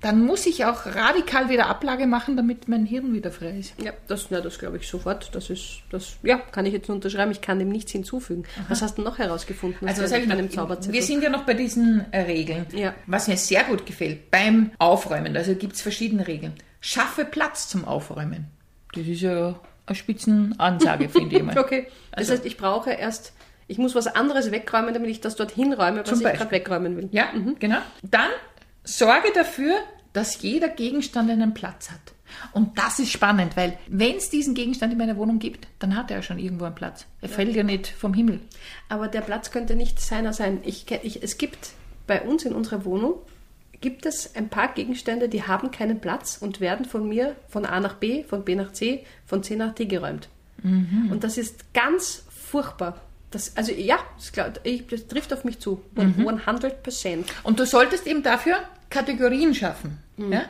dann 0.00 0.24
muss 0.24 0.46
ich 0.46 0.64
auch 0.64 0.86
radikal 0.86 1.50
wieder 1.50 1.66
Ablage 1.66 2.06
machen, 2.06 2.36
damit 2.36 2.68
mein 2.68 2.86
Hirn 2.86 3.12
wieder 3.12 3.30
frei 3.30 3.58
ist. 3.58 3.74
Ja, 3.82 3.92
das, 4.08 4.30
ja, 4.30 4.40
das 4.40 4.58
glaube 4.58 4.78
ich 4.78 4.88
sofort. 4.88 5.34
Das 5.34 5.50
ist, 5.50 5.82
das, 5.90 6.16
ja, 6.22 6.38
kann 6.38 6.64
ich 6.64 6.72
jetzt 6.72 6.88
nur 6.88 6.94
unterschreiben. 6.96 7.30
Ich 7.32 7.42
kann 7.42 7.58
dem 7.58 7.68
nichts 7.68 7.92
hinzufügen. 7.92 8.44
Was 8.68 8.80
hast 8.80 8.96
du 8.96 9.02
noch 9.02 9.18
herausgefunden? 9.18 9.86
Also 9.86 10.02
was 10.02 10.12
einem 10.12 10.46
noch? 10.46 10.50
Zauberzettel? 10.52 10.92
Wir 10.94 11.02
sind 11.02 11.22
ja 11.22 11.28
noch 11.28 11.44
bei 11.44 11.52
diesen 11.54 12.10
äh, 12.12 12.20
Regeln. 12.22 12.66
Ja. 12.72 12.94
Was 13.06 13.28
mir 13.28 13.36
sehr 13.36 13.64
gut 13.64 13.84
gefällt 13.84 14.30
beim 14.30 14.70
Aufräumen, 14.78 15.36
also 15.36 15.54
gibt 15.54 15.74
es 15.74 15.82
verschiedene 15.82 16.26
Regeln. 16.26 16.54
Schaffe 16.80 17.26
Platz 17.26 17.68
zum 17.68 17.84
Aufräumen. 17.84 18.46
Das 18.94 19.06
ist 19.06 19.20
ja 19.20 19.60
eine 19.86 19.94
Spitzenansage, 19.96 21.08
finde 21.10 21.36
ich 21.36 21.42
mal. 21.42 21.58
Okay, 21.58 21.88
das 22.12 22.20
Also- 22.20 22.32
heißt, 22.32 22.46
ich 22.46 22.56
brauche 22.56 22.90
erst, 22.90 23.34
ich 23.68 23.76
muss 23.76 23.94
was 23.94 24.06
anderes 24.06 24.50
wegräumen, 24.50 24.94
damit 24.94 25.10
ich 25.10 25.20
das 25.20 25.36
dorthin 25.36 25.74
räume, 25.74 26.00
was 26.00 26.08
Zum 26.08 26.26
ich 26.26 26.32
gerade 26.32 26.50
wegräumen 26.50 26.96
will. 26.96 27.08
Ja, 27.12 27.28
genau. 27.58 27.78
Dann 28.02 28.30
sorge 28.84 29.32
dafür, 29.34 29.74
dass 30.12 30.42
jeder 30.42 30.68
Gegenstand 30.68 31.30
einen 31.30 31.54
Platz 31.54 31.90
hat. 31.90 32.00
Und 32.52 32.78
das 32.78 32.98
ist 32.98 33.10
spannend, 33.10 33.56
weil 33.56 33.78
wenn 33.88 34.16
es 34.16 34.30
diesen 34.30 34.54
Gegenstand 34.54 34.92
in 34.92 34.98
meiner 34.98 35.16
Wohnung 35.16 35.38
gibt, 35.38 35.66
dann 35.78 35.96
hat 35.96 36.10
er 36.10 36.18
ja 36.18 36.22
schon 36.22 36.38
irgendwo 36.38 36.64
einen 36.64 36.74
Platz. 36.74 37.06
Er 37.20 37.28
fällt 37.28 37.54
ja 37.54 37.62
nicht 37.62 37.88
vom 37.88 38.14
Himmel. 38.14 38.40
Aber 38.88 39.08
der 39.08 39.20
Platz 39.20 39.50
könnte 39.50 39.74
nicht 39.74 40.00
seiner 40.00 40.32
sein. 40.32 40.60
Ich, 40.64 40.90
ich, 40.90 41.22
es 41.22 41.38
gibt 41.38 41.70
bei 42.06 42.22
uns 42.22 42.44
in 42.44 42.54
unserer 42.54 42.84
Wohnung 42.84 43.14
gibt 43.80 44.04
es 44.04 44.34
ein 44.36 44.48
paar 44.48 44.74
Gegenstände, 44.74 45.28
die 45.28 45.44
haben 45.44 45.70
keinen 45.70 46.00
Platz 46.00 46.36
und 46.38 46.60
werden 46.60 46.84
von 46.84 47.08
mir 47.08 47.34
von 47.48 47.64
A 47.64 47.80
nach 47.80 47.94
B, 47.94 48.24
von 48.24 48.44
B 48.44 48.54
nach 48.54 48.72
C, 48.72 49.04
von 49.24 49.42
C 49.42 49.56
nach 49.56 49.74
D 49.74 49.86
geräumt. 49.86 50.28
Und 51.10 51.24
das 51.24 51.38
ist 51.38 51.72
ganz 51.72 52.24
furchtbar. 52.30 53.00
Das, 53.30 53.56
also 53.56 53.72
ja, 53.72 53.98
das, 54.16 54.32
das 54.90 55.06
trifft 55.06 55.32
auf 55.32 55.44
mich 55.44 55.58
zu. 55.60 55.82
100 55.96 56.82
Prozent. 56.82 57.26
Und 57.44 57.60
du 57.60 57.66
solltest 57.66 58.06
eben 58.06 58.22
dafür 58.22 58.56
Kategorien 58.90 59.54
schaffen. 59.54 59.98
Ja? 60.16 60.42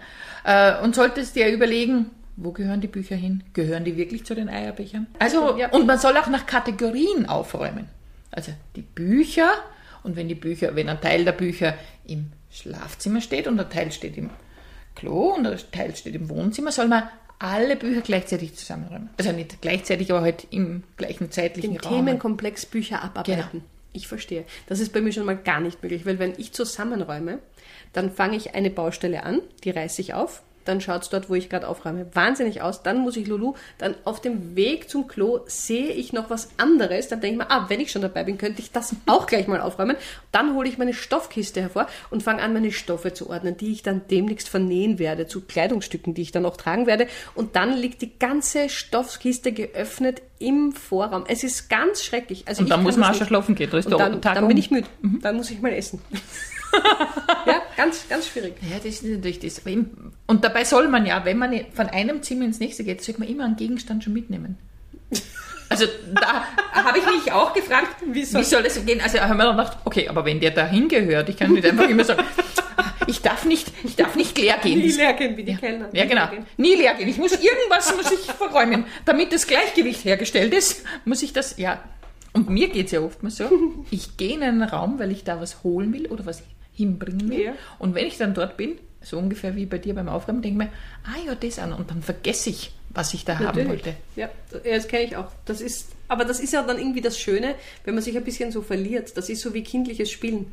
Äh, 0.45 0.83
und 0.83 0.95
solltest 0.95 1.37
dir 1.37 1.49
überlegen, 1.53 2.11
wo 2.37 2.53
gehören 2.53 2.81
die 2.81 2.87
Bücher 2.89 3.17
hin? 3.17 3.45
Gehören 3.53 3.85
die 3.85 3.97
wirklich 3.99 4.25
zu 4.25 4.35
den 4.35 4.49
Eierbechern? 4.49 5.07
Also, 5.19 5.59
Ja. 5.59 5.69
und 5.71 5.87
man 5.87 5.99
soll 5.99 6.17
auch 6.17 6.29
nach 6.29 6.47
Kategorien 6.47 7.27
aufräumen. 7.29 7.89
Also 8.31 8.53
die 8.77 8.83
Bücher 8.83 9.51
und 10.03 10.17
wenn 10.17 10.29
die 10.29 10.35
Bücher, 10.35 10.75
wenn 10.75 10.89
ein 10.89 11.01
Teil 11.01 11.25
der 11.25 11.33
Bücher 11.33 11.75
im 12.07 12.33
Schlafzimmer 12.51 13.21
steht 13.21 13.47
und 13.47 13.61
ein 13.61 13.69
Teil 13.69 13.93
steht 13.93 14.17
im 14.17 14.31
Klo 14.95 15.35
und 15.35 15.47
ein 15.47 15.59
Teil 15.73 15.95
steht 15.95 16.15
im 16.15 16.31
Wohnzimmer, 16.31 16.73
soll 16.73 16.89
man 16.89 17.03
alle 17.41 17.75
Bücher 17.75 18.03
gleichzeitig 18.03 18.55
zusammenräumen. 18.55 19.11
Also 19.17 19.33
nicht 19.33 19.61
gleichzeitig, 19.61 20.11
aber 20.13 20.21
halt 20.21 20.47
im 20.51 20.85
gleichen 20.97 21.33
zeitlichen 21.33 21.73
Den 21.73 21.81
Raum. 21.81 22.07
Themenkomplex 22.07 22.67
Bücher 22.67 23.03
abarbeiten. 23.03 23.49
Genau. 23.51 23.65
Ich 23.93 24.07
verstehe. 24.07 24.45
Das 24.69 24.79
ist 24.79 24.93
bei 24.93 25.01
mir 25.01 25.11
schon 25.11 25.27
mal 25.27 25.37
gar 25.37 25.61
nicht 25.61 25.83
möglich, 25.83 26.07
weil 26.07 26.21
wenn 26.21 26.35
ich 26.37 26.53
zusammenräume, 26.53 27.41
dann 27.93 28.13
fange 28.13 28.37
ich 28.37 28.55
eine 28.55 28.71
Baustelle 28.71 29.25
an, 29.25 29.41
die 29.65 29.71
reiße 29.71 30.01
ich 30.01 30.15
auf, 30.15 30.43
dann 30.71 30.81
schaut 30.81 31.03
es 31.03 31.09
dort, 31.11 31.29
wo 31.29 31.35
ich 31.35 31.50
gerade 31.50 31.69
aufräume, 31.69 32.07
wahnsinnig 32.15 32.62
aus, 32.62 32.83
dann 32.83 32.99
muss 33.00 33.17
ich 33.17 33.27
Lulu, 33.27 33.55
dann 33.79 33.95
auf 34.05 34.21
dem 34.21 34.57
Weg 34.57 34.89
zum 34.89 35.09
Klo 35.09 35.41
sehe 35.47 35.89
ich 35.89 36.12
noch 36.12 36.31
was 36.31 36.49
anderes, 36.57 37.09
dann 37.09 37.21
denke 37.21 37.43
ich 37.43 37.49
mir, 37.49 37.50
ah, 37.50 37.67
wenn 37.69 37.81
ich 37.81 37.91
schon 37.91 38.03
dabei 38.03 38.25
bin, 38.25 38.39
könnte 38.39 38.62
ich 38.62 38.71
das 38.71 38.95
auch 39.07 39.27
gleich 39.27 39.49
mal 39.49 39.61
aufräumen. 39.61 39.97
Dann 40.33 40.55
hole 40.55 40.69
ich 40.69 40.79
meine 40.79 40.95
Stoffkiste 40.95 41.61
hervor 41.61 41.89
und 42.11 42.23
fange 42.23 42.43
an, 42.43 42.53
meine 42.53 42.73
Stoffe 42.73 43.12
zu 43.12 43.29
ordnen, 43.29 43.57
die 43.57 43.73
ich 43.73 43.83
dann 43.83 44.03
demnächst 44.11 44.49
vernähen 44.49 44.99
werde, 44.99 45.27
zu 45.27 45.41
Kleidungsstücken, 45.41 46.15
die 46.15 46.23
ich 46.23 46.33
dann 46.33 46.47
auch 46.47 46.57
tragen 46.57 46.87
werde. 46.87 47.09
Und 47.35 47.57
dann 47.57 47.77
liegt 47.77 48.00
die 48.03 48.19
ganze 48.19 48.69
Stoffkiste 48.69 49.53
geöffnet 49.53 50.23
im 50.39 50.73
Vorraum. 50.73 51.25
Es 51.27 51.43
ist 51.45 51.69
ganz 51.69 52.03
schrecklich. 52.03 52.45
Also 52.47 52.62
Und 52.62 52.71
dann 52.71 52.83
muss 52.83 52.97
man 52.97 53.11
auch 53.11 53.15
schon 53.15 53.27
schlafen 53.27 53.55
gehen. 53.55 53.71
Da 53.71 53.81
dann, 53.81 54.21
dann 54.21 54.43
um. 54.45 54.49
bin 54.49 54.57
ich 54.57 54.71
müde. 54.71 54.89
Dann 55.21 55.37
muss 55.37 55.50
ich 55.50 55.61
mal 55.61 55.73
essen. 55.73 56.00
ja, 57.47 57.62
ganz, 57.81 58.09
ganz 58.09 58.29
schwierig. 58.29 58.55
Ja, 58.63 58.77
das 58.77 58.87
ist 58.87 59.05
natürlich 59.05 59.39
das. 59.39 59.63
Und 60.27 60.45
dabei 60.45 60.65
soll 60.65 60.89
man 60.89 61.07
ja, 61.07 61.25
wenn 61.25 61.39
man 61.39 61.65
von 61.73 61.87
einem 61.87 62.23
Zimmer 62.23 62.45
ins 62.45 62.61
nächste 62.61 62.85
geht, 62.85 63.03
sollte 63.03 63.21
man 63.21 63.29
immer 63.29 63.45
einen 63.45 63.57
Gegenstand 63.57 64.05
schon 64.05 64.13
mitnehmen. 64.13 64.59
Also 65.71 65.87
da 66.13 66.45
habe 66.73 66.99
ich 66.99 67.07
mich 67.07 67.33
auch 67.33 67.55
gefragt, 67.55 67.97
wie 68.05 68.25
soll, 68.25 68.63
das 68.63 68.85
gehen? 68.85 69.01
Also 69.01 69.21
haben 69.21 69.37
wir 69.39 69.45
dann 69.45 69.57
gedacht, 69.57 69.79
okay, 69.85 70.09
aber 70.09 70.25
wenn 70.25 70.41
der 70.41 70.51
dahin 70.51 70.89
gehört, 70.89 71.29
ich 71.29 71.37
kann 71.37 71.53
nicht 71.53 71.65
einfach 71.65 71.89
immer 71.89 72.05
sagen, 72.05 72.23
ich 73.07 73.23
darf 73.23 73.45
nicht, 73.45 73.73
ich 73.83 73.97
darf 73.97 74.15
nicht 74.15 74.37
leer 74.37 74.59
gehen. 74.63 74.81
Nie 74.81 74.91
leer 74.91 75.15
gehen 75.15 75.37
wie 75.37 75.45
die 75.45 75.57
Kellner. 75.57 75.89
ja, 75.93 76.05
genau. 76.05 76.29
Nie 76.59 76.75
leer 76.75 76.95
gehen. 76.95 77.09
Ich 77.09 77.17
muss 77.17 77.33
irgendwas 77.33 77.97
muss 77.97 78.11
ich 78.13 78.21
verräumen. 78.33 78.85
Damit 79.07 79.33
das 79.33 79.47
Gleichgewicht 79.47 80.05
hergestellt 80.05 80.53
ist, 80.53 80.85
muss 81.05 81.23
ich 81.23 81.33
das, 81.33 81.57
ja. 81.57 81.83
Und 82.33 82.51
mir 82.51 82.69
geht 82.69 82.87
es 82.87 82.93
ja 82.93 83.01
oftmals 83.01 83.37
so, 83.37 83.49
ich 83.91 84.17
gehe 84.17 84.35
in 84.35 84.43
einen 84.43 84.63
Raum, 84.63 84.99
weil 84.99 85.11
ich 85.11 85.25
da 85.25 85.41
was 85.41 85.65
holen 85.65 85.93
will 85.93 86.07
oder 86.07 86.27
was 86.27 86.43
hinbringen 86.73 87.31
will. 87.31 87.41
Ja. 87.41 87.53
Und 87.79 87.95
wenn 87.95 88.07
ich 88.07 88.19
dann 88.19 88.35
dort 88.35 88.57
bin, 88.57 88.79
so 89.03 89.19
ungefähr 89.19 89.57
wie 89.57 89.67
bei 89.67 89.79
dir 89.79 89.95
beim 89.95 90.09
Aufräumen, 90.09 90.43
denke 90.43 90.65
ich 90.65 90.69
mir, 90.69 90.73
ah 91.05 91.27
ja, 91.27 91.35
das 91.35 91.59
an. 91.59 91.73
Und 91.73 91.91
dann 91.91 92.03
vergesse 92.03 92.50
ich, 92.50 92.73
was 92.91 93.15
ich 93.15 93.25
da 93.25 93.35
haben 93.39 93.45
Natürlich. 93.47 93.69
wollte. 93.69 93.95
Ja, 94.17 94.29
das 94.65 94.89
kenne 94.89 95.05
ich 95.05 95.17
auch. 95.17 95.33
Das 95.45 95.61
ist, 95.61 95.91
aber 96.09 96.25
das 96.25 96.41
ist 96.41 96.53
ja 96.53 96.62
dann 96.62 96.79
irgendwie 96.79 97.00
das 97.00 97.19
Schöne, 97.19 97.55
wenn 97.85 97.95
man 97.95 98.03
sich 98.03 98.17
ein 98.17 98.25
bisschen 98.25 98.53
so 98.53 98.62
verliert. 98.62 99.17
Das 99.17 99.31
ist 99.31 99.41
so 99.41 99.55
wie 99.55 99.62
kindliches 99.62 100.11
Spielen. 100.11 100.53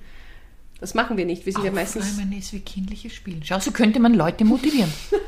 Das 0.79 0.93
machen 0.93 1.17
wir 1.17 1.25
nicht. 1.25 1.45
Wir 1.45 1.53
sind 1.53 1.65
ja 1.65 1.71
meistens. 1.71 2.05
Aufräumen 2.05 2.37
ist 2.37 2.53
wie 2.53 2.59
kindliches 2.59 3.13
Spielen. 3.13 3.41
Schau, 3.43 3.59
so 3.59 3.71
könnte 3.71 3.99
man 3.99 4.13
Leute 4.13 4.45
motivieren. 4.45 4.91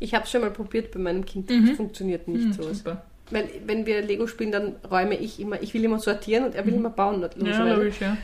Ich 0.00 0.12
habe 0.12 0.24
es 0.24 0.30
schon 0.30 0.42
mal 0.42 0.50
probiert 0.50 0.92
bei 0.92 0.98
meinem 0.98 1.24
Kind. 1.24 1.48
Das 1.48 1.76
funktioniert 1.76 2.28
nicht. 2.28 2.58
Mhm. 2.58 2.74
Super. 2.74 3.04
Weil, 3.30 3.48
wenn 3.64 3.86
wir 3.86 4.02
Lego 4.02 4.26
spielen, 4.26 4.52
dann 4.52 4.74
räume 4.90 5.16
ich 5.16 5.40
immer. 5.40 5.62
Ich 5.62 5.72
will 5.72 5.82
immer 5.82 5.98
sortieren 5.98 6.44
und 6.44 6.54
er 6.54 6.66
will 6.66 6.74
immer 6.74 6.90
bauen. 6.90 7.22
Ja, 7.22 7.30
logischerweise. 7.36 7.74
logisch, 7.76 8.00
ja. 8.00 8.16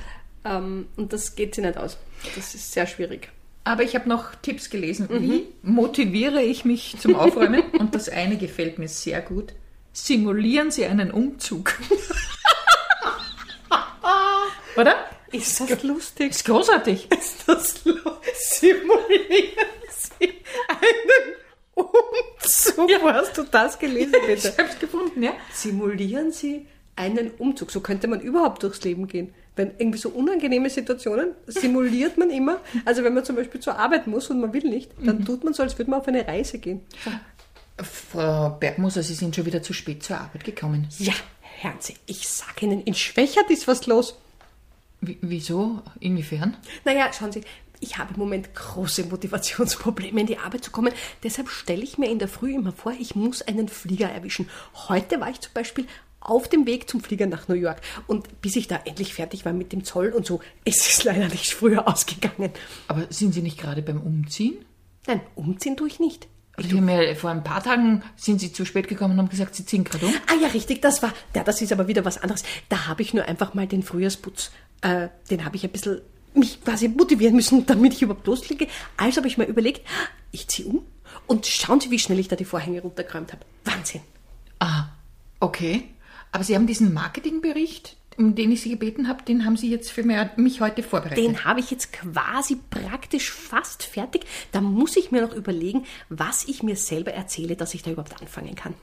Ähm, 0.44 0.88
und 0.96 1.12
das 1.12 1.34
geht 1.36 1.54
sich 1.54 1.64
nicht 1.64 1.78
aus. 1.78 1.96
Das 2.36 2.54
ist 2.54 2.72
sehr 2.72 2.86
schwierig. 2.86 3.28
Aber 3.64 3.82
ich 3.82 3.94
habe 3.94 4.08
noch 4.08 4.34
Tipps 4.36 4.70
gelesen. 4.70 5.08
Wie 5.10 5.46
motiviere 5.62 6.42
ich 6.42 6.64
mich 6.64 6.96
zum 6.98 7.14
Aufräumen? 7.14 7.62
Und 7.78 7.94
das 7.94 8.08
eine 8.08 8.38
gefällt 8.38 8.78
mir 8.78 8.88
sehr 8.88 9.20
gut. 9.20 9.52
Simulieren 9.92 10.70
Sie 10.70 10.86
einen 10.86 11.10
Umzug. 11.10 11.74
Oder? 14.76 14.94
Ist 15.30 15.60
das 15.60 15.82
lustig? 15.82 16.30
Ist 16.30 16.44
großartig. 16.46 17.08
Ist 17.18 17.46
das 17.46 17.84
lustig? 17.84 18.34
Simulieren 18.34 19.66
Sie 19.90 20.32
einen 20.68 21.34
Umzug. 21.74 22.88
Wo 23.02 23.10
hast 23.12 23.36
du 23.36 23.42
das 23.44 23.78
gelesen, 23.78 24.14
Ich 24.20 24.26
bitte? 24.42 24.56
habe 24.58 24.70
es 24.72 24.78
gefunden, 24.78 25.22
ja. 25.22 25.32
Simulieren 25.52 26.32
Sie 26.32 26.66
einen 26.96 27.30
Umzug. 27.32 27.70
So 27.70 27.80
könnte 27.80 28.08
man 28.08 28.20
überhaupt 28.20 28.62
durchs 28.62 28.82
Leben 28.84 29.06
gehen. 29.06 29.34
Wenn 29.56 29.72
irgendwie 29.78 29.98
so 29.98 30.10
unangenehme 30.10 30.70
Situationen 30.70 31.30
simuliert 31.46 32.16
man 32.16 32.30
immer. 32.30 32.60
Also 32.84 33.04
wenn 33.04 33.14
man 33.14 33.24
zum 33.24 33.36
Beispiel 33.36 33.60
zur 33.60 33.78
Arbeit 33.78 34.06
muss 34.06 34.30
und 34.30 34.40
man 34.40 34.52
will 34.52 34.64
nicht, 34.64 34.92
dann 35.02 35.24
tut 35.24 35.44
man 35.44 35.52
so, 35.54 35.62
als 35.62 35.76
würde 35.78 35.90
man 35.90 36.00
auf 36.00 36.08
eine 36.08 36.26
Reise 36.26 36.58
gehen. 36.58 36.80
Frau 37.82 38.50
Bergmoser, 38.50 39.02
Sie 39.02 39.14
sind 39.14 39.34
schon 39.34 39.46
wieder 39.46 39.62
zu 39.62 39.72
spät 39.72 40.02
zur 40.02 40.18
Arbeit 40.18 40.44
gekommen. 40.44 40.86
Ja, 40.98 41.14
Herrn 41.40 41.76
Sie, 41.80 41.94
ich 42.06 42.28
sag 42.28 42.62
Ihnen, 42.62 42.82
in 42.82 42.94
Schwächert 42.94 43.50
ist 43.50 43.68
was 43.68 43.86
los. 43.86 44.16
Wie, 45.00 45.18
wieso? 45.22 45.82
Inwiefern? 45.98 46.56
Naja, 46.84 47.10
schauen 47.12 47.32
Sie, 47.32 47.42
ich 47.80 47.96
habe 47.96 48.12
im 48.14 48.20
Moment 48.20 48.54
große 48.54 49.04
Motivationsprobleme, 49.04 50.20
in 50.20 50.26
die 50.26 50.38
Arbeit 50.38 50.64
zu 50.64 50.70
kommen. 50.70 50.92
Deshalb 51.22 51.48
stelle 51.48 51.82
ich 51.82 51.96
mir 51.96 52.10
in 52.10 52.18
der 52.18 52.28
Früh 52.28 52.54
immer 52.54 52.72
vor, 52.72 52.92
ich 52.98 53.14
muss 53.14 53.40
einen 53.42 53.68
Flieger 53.68 54.10
erwischen. 54.10 54.48
Heute 54.88 55.20
war 55.20 55.30
ich 55.30 55.40
zum 55.40 55.52
Beispiel 55.54 55.86
auf 56.20 56.48
dem 56.48 56.66
Weg 56.66 56.88
zum 56.88 57.00
Flieger 57.00 57.26
nach 57.26 57.48
New 57.48 57.54
York. 57.54 57.80
Und 58.06 58.40
bis 58.42 58.56
ich 58.56 58.68
da 58.68 58.80
endlich 58.84 59.14
fertig 59.14 59.44
war 59.44 59.52
mit 59.52 59.72
dem 59.72 59.84
Zoll 59.84 60.10
und 60.10 60.26
so, 60.26 60.40
ist 60.64 60.86
es 60.86 61.04
leider 61.04 61.28
nicht 61.28 61.52
früher 61.52 61.88
ausgegangen. 61.88 62.52
Aber 62.88 63.06
sind 63.10 63.32
Sie 63.34 63.42
nicht 63.42 63.58
gerade 63.58 63.82
beim 63.82 64.00
Umziehen? 64.00 64.64
Nein, 65.06 65.20
umziehen 65.34 65.76
tue 65.76 65.88
ich 65.88 65.98
nicht. 65.98 66.28
Ich 66.58 66.72
habe 66.72 66.82
mir 66.82 67.16
vor 67.16 67.30
ein 67.30 67.42
paar 67.42 67.62
Tagen 67.62 68.02
sind 68.16 68.38
Sie 68.40 68.52
zu 68.52 68.66
spät 68.66 68.86
gekommen 68.86 69.14
und 69.14 69.18
haben 69.18 69.28
gesagt, 69.30 69.54
Sie 69.54 69.64
ziehen 69.64 69.82
gerade 69.82 70.06
um. 70.06 70.14
Ah 70.26 70.34
ja, 70.42 70.48
richtig, 70.48 70.82
das 70.82 71.02
war, 71.02 71.12
ja, 71.34 71.42
das 71.42 71.62
ist 71.62 71.72
aber 71.72 71.88
wieder 71.88 72.04
was 72.04 72.18
anderes. 72.18 72.42
Da 72.68 72.86
habe 72.86 73.00
ich 73.00 73.14
nur 73.14 73.24
einfach 73.24 73.54
mal 73.54 73.66
den 73.66 73.82
Frühjahrsputz, 73.82 74.50
äh, 74.82 75.08
den 75.30 75.44
habe 75.44 75.56
ich 75.56 75.64
ein 75.64 75.70
bisschen 75.70 76.02
mich 76.34 76.62
quasi 76.62 76.88
motivieren 76.88 77.34
müssen, 77.34 77.64
damit 77.66 77.94
ich 77.94 78.02
überhaupt 78.02 78.26
loslege. 78.26 78.66
Also 78.98 79.18
habe 79.18 79.28
ich 79.28 79.38
mir 79.38 79.46
überlegt, 79.46 79.86
ich 80.32 80.48
ziehe 80.48 80.68
um 80.68 80.84
und 81.26 81.46
schauen 81.46 81.80
Sie, 81.80 81.90
wie 81.90 81.98
schnell 81.98 82.18
ich 82.18 82.28
da 82.28 82.36
die 82.36 82.44
Vorhänge 82.44 82.82
runtergeräumt 82.82 83.32
habe. 83.32 83.42
Wahnsinn. 83.64 84.02
Ah, 84.58 84.88
okay. 85.40 85.88
Aber 86.32 86.44
Sie 86.44 86.54
haben 86.54 86.66
diesen 86.66 86.94
Marketingbericht 86.94 87.96
um 88.20 88.34
den 88.34 88.52
ich 88.52 88.60
Sie 88.60 88.70
gebeten 88.70 89.08
habe, 89.08 89.24
den 89.24 89.46
haben 89.46 89.56
Sie 89.56 89.70
jetzt 89.70 89.90
für 89.90 90.02
mich 90.02 90.60
heute 90.60 90.82
vorbereitet. 90.82 91.24
Den 91.24 91.44
habe 91.44 91.60
ich 91.60 91.70
jetzt 91.70 91.92
quasi 91.92 92.58
praktisch 92.68 93.30
fast 93.30 93.82
fertig. 93.82 94.24
Da 94.52 94.60
muss 94.60 94.96
ich 94.96 95.10
mir 95.10 95.22
noch 95.22 95.34
überlegen, 95.34 95.84
was 96.10 96.46
ich 96.46 96.62
mir 96.62 96.76
selber 96.76 97.12
erzähle, 97.12 97.56
dass 97.56 97.72
ich 97.72 97.82
da 97.82 97.90
überhaupt 97.90 98.20
anfangen 98.20 98.54
kann. 98.54 98.74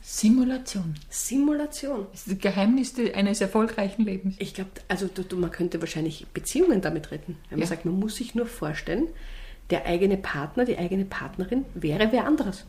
Simulation. 0.00 0.94
Simulation. 1.08 2.06
Das 2.12 2.26
ist 2.26 2.30
das 2.32 2.38
Geheimnis 2.38 2.94
eines 3.14 3.40
erfolgreichen 3.40 4.04
Lebens. 4.04 4.36
Ich 4.38 4.54
glaube, 4.54 4.70
also 4.86 5.08
du, 5.12 5.24
du, 5.24 5.36
man 5.38 5.50
könnte 5.50 5.80
wahrscheinlich 5.80 6.26
Beziehungen 6.34 6.80
damit 6.82 7.10
retten. 7.10 7.36
Wenn 7.48 7.58
man 7.58 7.66
Ja. 7.66 7.74
sagt, 7.74 7.86
man 7.86 7.98
muss 7.98 8.16
sich 8.16 8.34
nur 8.34 8.46
vorstellen, 8.46 9.08
der 9.70 9.86
eigene 9.86 10.18
Partner, 10.18 10.66
die 10.66 10.76
eigene 10.78 11.06
Partnerin 11.06 11.64
wäre 11.74 12.12
wer 12.12 12.26
anderes. 12.26 12.64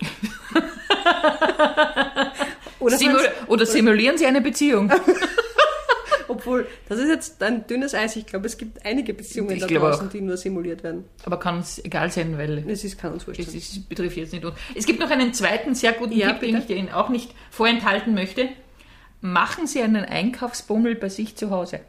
oder, 2.80 2.96
Simul 2.98 3.20
oder 3.46 3.66
simulieren 3.66 4.18
Sie 4.18 4.26
eine 4.26 4.40
Beziehung? 4.40 4.90
obwohl, 6.28 6.66
das 6.88 6.98
ist 6.98 7.08
jetzt 7.08 7.42
ein 7.42 7.66
dünnes 7.66 7.94
Eis. 7.94 8.16
Ich 8.16 8.26
glaube, 8.26 8.46
es 8.46 8.56
gibt 8.56 8.84
einige 8.86 9.12
Beziehungen 9.14 9.50
Ich 9.56 9.60
da 9.60 9.66
draußen, 9.66 10.06
auch. 10.08 10.12
die 10.12 10.20
nur 10.20 10.36
simuliert 10.36 10.82
werden. 10.82 11.04
Aber 11.24 11.38
kann 11.38 11.58
es 11.60 11.84
egal 11.84 12.10
sein, 12.10 12.38
weil 12.38 12.64
Es 12.68 12.84
ist, 12.84 12.98
kann 12.98 13.12
uns 13.12 13.26
wurscht 13.26 13.40
es 13.40 13.54
ist, 13.54 13.88
betrifft 13.88 14.16
jetzt 14.16 14.32
nicht 14.32 14.44
uns. 14.44 14.54
Es 14.74 14.86
gibt 14.86 15.00
noch 15.00 15.10
einen 15.10 15.34
zweiten 15.34 15.74
sehr 15.74 15.92
guten 15.92 16.12
Ja, 16.12 16.30
Tipp, 16.32 16.40
den 16.40 16.56
ich 16.56 16.66
bitte. 16.66 16.74
Ihnen 16.78 16.90
auch 16.90 17.08
nicht 17.08 17.34
vorenthalten 17.50 18.14
möchte. 18.14 18.48
Machen 19.20 19.66
Sie 19.66 19.82
einen 19.82 20.04
Einkaufsbummel 20.04 20.94
bei 20.94 21.08
sich 21.08 21.36
zu 21.36 21.50
Hause. 21.50 21.80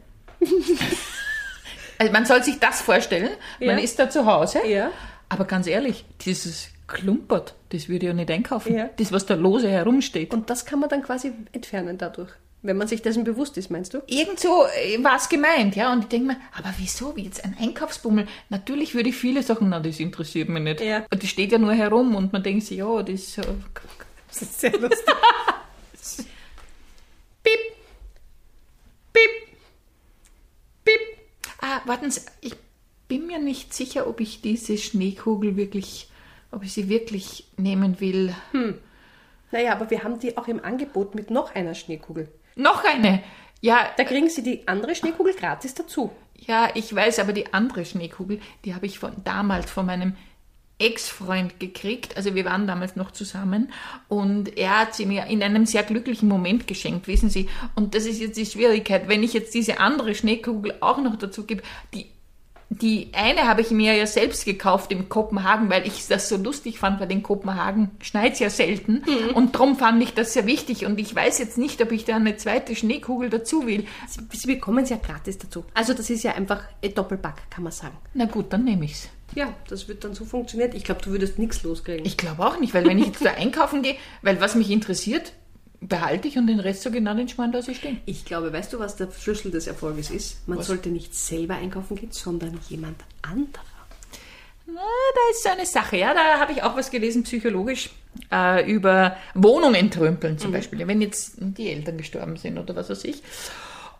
also 1.98 2.12
man 2.12 2.25
soll 2.25 2.43
sich 2.43 2.60
das 2.60 2.81
vorstellen. 2.81 3.29
Man 3.60 3.77
Ja. 3.77 3.83
ist 3.83 4.00
da 4.00 4.10
zu 4.10 4.25
Hause. 4.25 4.60
Ja. 4.67 4.91
Aber 5.29 5.45
ganz 5.45 5.67
ehrlich, 5.67 6.03
dieses 6.21 6.67
Klumpert, 6.91 7.55
das 7.69 7.88
würde 7.88 8.05
ich 8.05 8.10
ja 8.10 8.13
nicht 8.13 8.29
einkaufen. 8.29 8.75
Ja. 8.75 8.89
Das, 8.98 9.12
was 9.12 9.25
da 9.25 9.36
lose 9.36 9.69
herumsteht. 9.69 10.33
Und 10.33 10.50
das 10.50 10.65
kann 10.65 10.79
man 10.79 10.89
dann 10.89 11.01
quasi 11.01 11.31
entfernen 11.51 11.98
dadurch. 11.98 12.31
Wenn 12.63 12.77
man 12.77 12.88
sich 12.88 13.01
dessen 13.01 13.24
bewusst 13.24 13.57
ist, 13.57 13.71
meinst 13.71 13.95
du? 13.95 14.03
Irgend 14.05 14.39
so 14.39 14.50
war 14.50 15.15
es 15.15 15.29
gemeint, 15.29 15.75
ja. 15.75 15.91
Und 15.91 16.03
ich 16.03 16.10
denke 16.10 16.27
mir, 16.27 16.38
aber 16.55 16.71
wieso, 16.77 17.15
wie 17.15 17.24
jetzt 17.24 17.43
ein 17.43 17.57
Einkaufsbummel? 17.60 18.27
Natürlich 18.50 18.93
würde 18.93 19.10
ich 19.10 19.15
viele 19.15 19.41
Sachen, 19.41 19.69
na, 19.69 19.79
das 19.79 20.00
interessiert 20.00 20.48
mich 20.50 20.62
nicht. 20.62 20.81
Ja. 20.81 21.05
Und 21.12 21.24
die 21.24 21.27
steht 21.27 21.51
ja 21.51 21.57
nur 21.57 21.74
herum 21.74 22.13
und 22.15 22.31
man 22.31 22.43
denkt 22.43 22.65
sich, 22.65 22.77
ja, 22.77 23.01
das 23.01 23.38
äh, 23.39 23.41
Das 24.27 24.43
ist 24.43 24.60
sehr 24.60 24.77
lustig. 24.77 25.07
Piep. 27.43 27.60
Piep. 29.12 29.31
Piep. 30.86 31.00
Ah, 31.62 31.81
warten 31.86 32.12
Sie, 32.12 32.21
ich 32.41 32.53
bin 33.07 33.25
mir 33.25 33.39
nicht 33.39 33.74
sicher, 33.74 34.07
ob 34.07 34.19
ich 34.19 34.41
diese 34.41 34.77
Schneekugel 34.77 35.57
wirklich, 35.57 36.11
ob 36.51 36.63
ich 36.63 36.74
sie 36.74 36.89
wirklich 36.89 37.48
nehmen 37.58 38.00
will. 38.00 38.36
naja, 39.51 39.72
aber 39.74 39.89
wir 39.89 40.03
haben 40.03 40.20
die 40.20 40.38
auch 40.38 40.48
im 40.48 40.63
Angebot 40.63 41.15
mit 41.15 41.31
noch 41.31 41.55
einer 41.55 41.75
Schneekugel. 41.75 42.29
Noch 42.55 42.84
eine. 42.84 43.24
Ja, 43.62 43.88
Da 43.98 44.03
kriegen 44.03 44.29
Sie 44.29 44.43
die 44.43 44.67
andere 44.67 44.96
Schneekugel 44.96 45.34
gratis 45.34 45.74
dazu. 45.74 46.12
ja, 46.36 46.70
ich 46.74 46.93
weiß, 46.93 47.20
aber 47.20 47.34
die 47.34 47.53
andere 47.53 47.86
Schneekugel, 47.86 48.39
die 48.65 48.74
habe 48.74 48.86
ich 48.88 48.98
von 49.00 49.13
damals 49.24 49.70
von 49.70 49.86
meinem 49.86 50.15
Ex-Freund 50.79 51.60
gekriegt. 51.60 52.17
Also 52.17 52.34
wir 52.34 52.43
waren 52.43 52.65
damals 52.65 52.96
noch 52.96 53.12
zusammen 53.12 53.72
und 54.08 54.58
er 54.58 54.79
hat 54.79 54.96
sie 54.96 55.05
mir 55.05 55.27
in 55.27 55.43
einem 55.43 55.67
sehr 55.67 55.84
glücklichen 55.84 56.27
Moment 56.27 56.65
geschenkt, 56.67 57.08
wissen 57.08 57.29
Sie. 57.29 57.48
Und 57.75 57.93
das 57.93 58.05
ist 58.05 58.20
jetzt 58.20 58.38
die 58.38 58.48
Schwierigkeit, 58.48 59.08
wenn 59.08 59.22
ich 59.22 59.34
jetzt 59.34 59.53
diese 59.53 59.79
andere 59.79 60.15
Schneekugel 60.15 60.74
auch 60.79 60.98
noch 60.98 61.15
dazu 61.17 61.46
gebe, 61.46 61.62
die 61.93 62.08
die 62.73 63.09
eine 63.11 63.49
habe 63.49 63.59
ich 63.59 63.71
mir 63.71 63.93
ja 63.95 64.07
selbst 64.07 64.45
gekauft 64.45 64.93
in 64.93 65.09
Kopenhagen, 65.09 65.69
weil 65.69 65.85
ich 65.85 66.07
das 66.07 66.29
so 66.29 66.37
lustig 66.37 66.79
fand, 66.79 67.01
weil 67.01 67.11
in 67.11 67.21
Kopenhagen 67.21 67.91
schneit 67.99 68.39
ja 68.39 68.49
selten. 68.49 69.03
Und 69.33 69.55
darum 69.55 69.75
fand 69.75 70.01
ich 70.01 70.13
das 70.13 70.31
sehr 70.31 70.45
wichtig. 70.45 70.85
Und 70.85 70.97
ich 70.97 71.13
weiß 71.13 71.37
jetzt 71.39 71.57
nicht, 71.57 71.81
ob 71.81 71.91
ich 71.91 72.05
da 72.05 72.15
eine 72.15 72.37
zweite 72.37 72.73
Schneekugel 72.73 73.29
dazu 73.29 73.67
will. 73.67 73.85
Sie, 74.07 74.47
bekommen 74.47 74.85
sie 74.85 74.93
ja 74.93 74.99
gratis 75.05 75.37
dazu. 75.37 75.65
Also 75.73 75.93
das 75.93 76.09
ist 76.09 76.23
ja 76.23 76.31
einfach 76.31 76.63
ein 76.81 76.95
Doppelpack, 76.95 77.49
kann 77.49 77.65
man 77.65 77.73
sagen. 77.73 77.97
Na 78.13 78.23
gut, 78.25 78.53
dann 78.53 78.63
nehme 78.63 78.85
ich's. 78.85 79.09
Ja, 79.35 79.53
das 79.67 79.89
wird 79.89 80.05
dann 80.05 80.13
so 80.13 80.23
funktionieren. 80.23 80.71
Ich 80.73 80.85
glaube, 80.85 81.01
du 81.01 81.11
würdest 81.11 81.39
nichts 81.39 81.63
loskriegen. 81.63 82.05
Ich 82.05 82.15
glaube 82.15 82.45
auch 82.45 82.57
nicht, 82.59 82.73
weil 82.73 82.85
wenn 82.85 82.99
ich 82.99 83.07
jetzt 83.07 83.25
da 83.25 83.31
einkaufen 83.31 83.81
gehe, 83.81 83.95
weil 84.21 84.39
was 84.39 84.55
mich 84.55 84.69
interessiert, 84.71 85.33
behalte 85.81 86.27
ich 86.27 86.38
und 86.38 86.47
den 86.47 86.59
Rest 86.59 86.83
so 86.83 86.91
genau 86.91 87.13
den 87.15 87.27
Schmarrn, 87.27 87.51
dass 87.51 87.67
ich 87.67 87.77
stehe. 87.77 87.97
Ich 88.05 88.23
glaube, 88.23 88.53
weißt 88.53 88.71
du, 88.71 88.79
was 88.79 88.95
der 88.95 89.09
Schlüssel 89.11 89.51
des 89.51 89.67
Erfolges 89.67 90.11
ist? 90.11 90.47
Man 90.47 90.59
Was? 90.59 90.67
sollte 90.67 90.89
nicht 90.89 91.13
selber 91.15 91.55
einkaufen 91.55 91.97
gehen, 91.97 92.11
sondern 92.11 92.59
jemand 92.69 92.97
anderer. 93.23 93.65
Na, 94.67 94.82
da 94.82 95.32
ist 95.32 95.43
so 95.43 95.49
eine 95.49 95.65
Sache, 95.65 95.97
ja, 95.97 96.13
da 96.13 96.39
habe 96.39 96.53
ich 96.53 96.63
auch 96.63 96.77
was 96.77 96.91
gelesen, 96.91 97.23
psychologisch, 97.23 97.89
äh, 98.32 98.71
über 98.71 99.17
Wohnungen 99.34 99.91
trümpeln 99.91 100.38
zum 100.38 100.51
Beispiel, 100.51 100.88
wenn 100.88 101.01
jetzt 101.01 101.36
die 101.39 101.69
Eltern 101.69 101.97
gestorben 101.97 102.38
sind 102.38 102.58
oder 102.58 102.75
was 102.75 102.89
weiß 102.89 103.03
ich. 103.06 103.21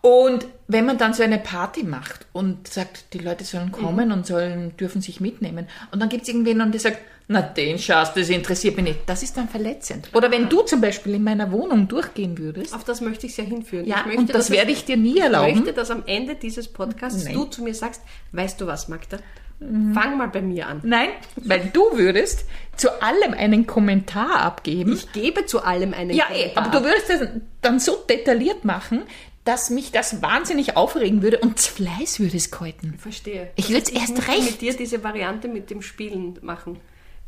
Und 0.02 0.48
wenn 0.68 0.86
man 0.86 0.98
dann 0.98 1.14
so 1.14 1.24
eine 1.24 1.38
Party 1.38 1.84
macht 1.84 2.26
und 2.32 2.68
sagt, 2.68 3.14
die 3.14 3.20
Leute 3.20 3.44
sollen 3.44 3.72
kommen 3.72 4.12
und 4.12 4.26
sollen, 4.26 4.76
dürfen 4.78 5.02
sich 5.02 5.20
mitnehmen, 5.20 5.68
und 5.92 6.00
dann 6.00 6.10
gibt 6.10 6.24
es 6.24 6.30
irgendwen, 6.30 6.62
und 6.62 6.72
der 6.72 6.80
sagt, 6.80 7.00
na 7.32 7.42
den 7.42 7.80
Schatz, 7.80 8.14
das 8.14 8.30
interessiert 8.30 8.76
mich 8.76 8.86
nicht, 8.86 9.00
das 9.06 9.24
ist 9.24 9.38
dann 9.38 9.48
verletzend. 9.50 10.10
Oder 10.14 10.30
wenn 10.32 10.50
du 10.50 10.62
zum 10.64 10.82
Beispiel 10.82 11.16
in 11.16 11.24
meiner 11.24 11.52
Wohnung 11.52 11.88
durchgehen 11.88 12.38
würdest, 12.38 12.74
Auf 12.74 12.84
das 12.84 13.00
möchte 13.02 13.26
ich 13.28 13.38
ja 13.38 13.44
hinführen. 13.44 13.86
ja, 13.86 14.00
ich 14.02 14.06
möchte, 14.06 14.22
und 14.22 14.36
das 14.36 14.50
werde 14.50 14.72
ich 14.72 14.86
dir 14.86 14.98
nie 14.98 15.16
Ich 15.18 15.22
erlauben. 15.24 15.56
möchte, 15.56 15.74
dass 15.74 15.90
am 15.92 16.04
Ende 16.06 16.36
dieses 16.36 16.68
Podcasts 16.68 17.24
Nein. 17.24 17.34
du 17.34 17.46
zu 17.46 17.64
mir 17.64 17.74
sagst, 17.74 18.02
weißt 18.34 18.60
du 18.60 18.68
was, 18.68 18.88
Magda? 18.88 19.18
Fang 19.94 20.18
mal 20.18 20.28
bei 20.28 20.42
mir 20.42 20.68
an. 20.68 20.80
Nein, 20.84 21.10
weil 21.36 21.70
du 21.72 21.84
würdest 21.96 22.46
zu 22.78 23.02
allem 23.02 23.34
einen 23.36 23.68
Kommentar 23.68 24.42
abgeben. 24.42 24.94
Ich 24.94 25.12
gebe 25.14 25.46
zu 25.46 25.64
allem 25.64 25.94
einen 25.94 26.10
ja, 26.16 26.26
Kommentar. 26.26 26.64
aber 26.66 26.80
du 26.80 26.84
würdest 26.86 27.10
das 27.10 27.28
dann 27.62 27.80
so 27.80 27.96
detailliert 28.10 28.66
machen, 28.66 29.04
dass 29.44 29.70
mich 29.70 29.92
das 29.92 30.22
wahnsinnig 30.24 30.78
aufregen 30.78 31.22
würde 31.22 31.38
und 31.40 31.60
Fleiß 31.60 32.20
würde 32.20 32.38
es 32.38 32.50
kalten. 32.50 32.96
Verstehe. 32.98 33.52
Ich 33.56 33.70
würde 33.70 33.84
es 33.84 33.90
erst 33.90 34.28
recht. 34.28 34.44
mit 34.46 34.62
dir 34.62 34.76
diese 34.76 35.04
Variante 35.04 35.48
mit 35.48 35.70
dem 35.70 35.84
Spielen 35.84 36.40
machen. 36.42 36.80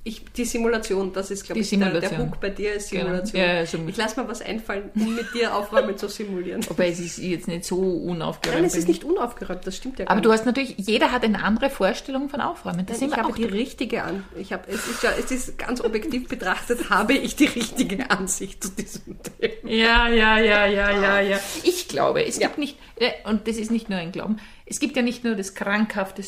Ich, 0.05 0.25
die 0.33 0.43
Simulation, 0.43 1.13
das 1.13 1.31
ist, 1.31 1.45
glaube 1.45 1.61
ich, 1.61 1.69
der, 1.69 2.01
der. 2.01 2.17
Hook 2.19 2.41
bei 2.41 2.49
dir 2.49 2.73
ist 2.73 2.91
Genau. 2.91 3.05
Simulation. 3.05 3.41
Ja, 3.41 3.53
ja, 3.53 3.65
so- 3.65 3.77
ich 3.87 3.95
lasse 3.95 4.19
mir 4.21 4.27
was 4.27 4.41
einfallen, 4.41 4.89
um 4.95 5.15
mit 5.15 5.33
dir 5.33 5.55
Aufräumen 5.55 5.97
zu 5.97 6.09
simulieren. 6.09 6.61
Wobei 6.69 6.89
es 6.89 6.99
ist 6.99 7.19
jetzt 7.19 7.47
nicht 7.47 7.63
so 7.63 7.77
unaufgeräumt. 7.77 8.57
Nein, 8.59 8.65
es 8.67 8.75
ist 8.75 8.89
nicht 8.89 9.05
unaufgeräumt, 9.05 9.65
das 9.65 9.77
stimmt 9.77 9.99
ja 9.99 10.05
gar 10.05 10.11
aber 10.11 10.19
nicht. 10.19 10.25
du 10.25 10.31
hast 10.33 10.45
natürlich, 10.45 10.75
jeder 10.77 11.13
hat 11.13 11.23
eine 11.23 11.41
andere 11.41 11.69
Vorstellung 11.69 12.27
von 12.27 12.41
Aufräumen. 12.41 12.85
Das 12.85 12.97
ich 12.97 12.99
sind 12.99 13.11
wir 13.11 13.17
habe 13.17 13.29
auch 13.29 13.35
die 13.35 13.45
richtige 13.45 14.03
an. 14.03 14.25
Ich 14.37 14.51
habe, 14.51 14.63
es 14.69 14.85
ist 14.87 15.03
ja, 15.03 15.11
es 15.17 15.31
ist 15.31 15.57
ganz 15.57 15.79
objektiv 15.79 16.27
betrachtet, 16.27 16.89
habe 16.89 17.13
ich 17.13 17.37
die 17.37 17.45
richtige 17.45 18.11
Ansicht 18.11 18.61
zu 18.61 18.71
diesem 18.71 19.15
Thema. 19.23 19.69
Ja, 19.73 20.09
ja, 20.09 20.37
ja, 20.37 20.65
ja, 20.65 20.91
ja, 21.01 21.19
ja. 21.21 21.39
Ich 21.63 21.87
glaube, 21.87 22.25
es 22.25 22.39
Ja. 22.39 22.47
gibt 22.47 22.57
nicht, 22.59 22.77
äh, 22.97 23.09
und 23.29 23.47
das 23.47 23.55
ist 23.55 23.71
nicht 23.71 23.89
nur 23.89 23.99
ein 23.99 24.11
Glauben, 24.11 24.35
es 24.65 24.81
gibt 24.81 24.97
ja 24.97 25.01
nicht 25.01 25.23
nur 25.23 25.35
das 25.35 25.53
krankhafte 25.55 26.21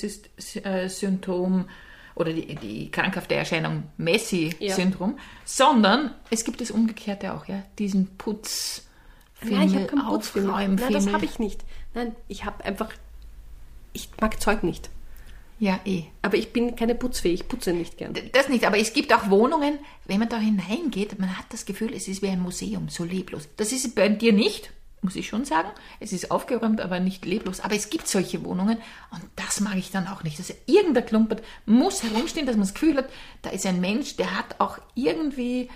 äh, 0.63 0.87
Symptom 0.87 1.67
oder 2.15 2.33
die, 2.33 2.55
die 2.55 2.89
krankhafte 2.89 3.35
Erscheinung 3.35 3.83
Messi-Syndrom, 3.97 5.19
sondern 5.43 6.11
es 6.29 6.43
gibt 6.43 6.61
das 6.61 6.71
Umgekehrte 6.71 7.33
auch, 7.33 7.45
ja, 7.45 7.63
diesen 7.77 8.15
Putz. 8.17 8.83
Nein, 9.41 9.67
ich 9.67 9.75
habe 9.75 9.85
keinen 9.85 10.05
Putzfimmel. 10.05 10.51
Nein, 10.51 10.93
das 10.93 11.11
habe 11.11 11.25
ich 11.25 11.39
nicht. 11.39 11.63
Nein, 11.93 12.15
ich 12.27 12.45
habe 12.45 12.63
einfach, 12.63 12.89
ich 13.93 14.09
mag 14.19 14.41
Zeug 14.41 14.63
nicht. 14.63 14.89
Ja, 15.59 15.79
eh. 15.85 16.05
Aber 16.21 16.37
ich 16.37 16.51
bin 16.51 16.75
keine 16.75 16.95
Putzfee, 16.95 17.31
ich 17.31 17.47
putze 17.47 17.71
nicht 17.71 17.97
gern. 17.97 18.13
Das 18.33 18.49
nicht, 18.49 18.65
aber 18.65 18.77
es 18.77 18.91
gibt 18.91 19.13
auch 19.13 19.29
Wohnungen, 19.29 19.79
wenn 20.05 20.19
man 20.19 20.27
da 20.27 20.37
hineingeht, 20.37 21.17
man 21.17 21.37
hat 21.37 21.45
das 21.49 21.65
Gefühl, 21.65 21.93
es 21.93 22.07
ist 22.07 22.21
wie 22.21 22.27
ein 22.27 22.41
Museum, 22.41 22.89
so 22.89 23.05
leblos. 23.05 23.47
Das 23.55 23.71
ist 23.71 23.95
bei 23.95 24.09
dir 24.09 24.33
nicht, 24.33 24.71
muss 25.05 25.15
ich 25.15 25.27
schon 25.27 25.45
sagen. 25.45 25.69
Es 25.99 26.11
ist 26.11 26.31
aufgeräumt, 26.31 26.81
aber 26.81 26.99
nicht 26.99 27.25
leblos. 27.25 27.61
Aber 27.61 27.75
es 27.75 27.89
gibt 27.89 28.07
solche 28.07 28.43
Wohnungen 28.43 28.77
und 29.11 29.21
das 29.35 29.61
mag 29.61 29.77
ich 29.77 29.91
dann 29.91 30.07
auch 30.07 30.23
nicht. 30.23 30.37
Also 30.37 30.53
irgendein 30.65 31.05
Klumpert 31.05 31.43
muss 31.65 32.03
herumstehen, 32.03 32.45
dass 32.45 32.57
man 32.57 32.65
das 32.65 32.73
Gefühl 32.73 32.97
hat, 32.97 33.09
da 33.41 33.51
ist 33.51 33.65
ein 33.65 33.79
Mensch, 33.79 34.17
der 34.17 34.37
hat 34.37 34.59
auch 34.59 34.79
irgendwie, 34.95 35.69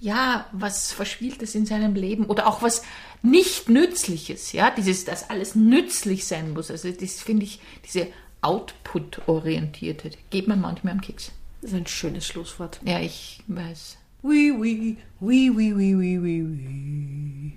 ja, 0.00 0.46
was 0.52 0.92
Verspieltes 0.92 1.54
in 1.54 1.64
seinem 1.64 1.94
Leben 1.94 2.26
oder 2.26 2.46
auch 2.46 2.60
was 2.60 2.82
nicht 3.22 3.68
Nützliches, 3.68 4.52
ja, 4.52 4.70
dieses, 4.70 5.04
dass 5.04 5.30
alles 5.30 5.54
nützlich 5.54 6.26
sein 6.26 6.52
muss. 6.52 6.70
Also 6.70 6.90
das 6.90 7.22
finde 7.22 7.44
ich, 7.44 7.60
diese 7.86 8.08
Output-orientierte, 8.42 10.10
geht 10.30 10.48
mir 10.48 10.56
manchmal 10.56 10.94
am 10.94 11.00
Keks. 11.00 11.30
Das 11.60 11.70
ist 11.70 11.76
ein 11.76 11.86
schönes 11.86 12.26
Schlusswort. 12.26 12.80
Ja, 12.84 12.98
ich 13.00 13.40
weiß. 13.46 13.98
Oui, 14.24 14.52
oui, 14.56 14.96
oui, 15.20 15.50
oui, 15.50 15.72
oui, 15.72 15.94
oui, 15.94 16.18
oui, 16.18 16.42
oui. 16.42 17.52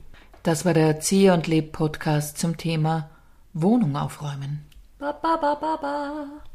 Das 0.46 0.64
war 0.64 0.76
der 0.76 0.86
Erzieher 0.86 1.34
und 1.34 1.48
Leb 1.48 1.72
Podcast 1.72 2.38
zum 2.38 2.56
Thema 2.56 3.10
Wohnung 3.54 3.96
aufräumen. 3.96 4.64
Ba, 5.00 5.12
ba, 5.12 5.38
ba, 5.38 5.56
ba, 5.56 5.76
ba. 5.78 6.46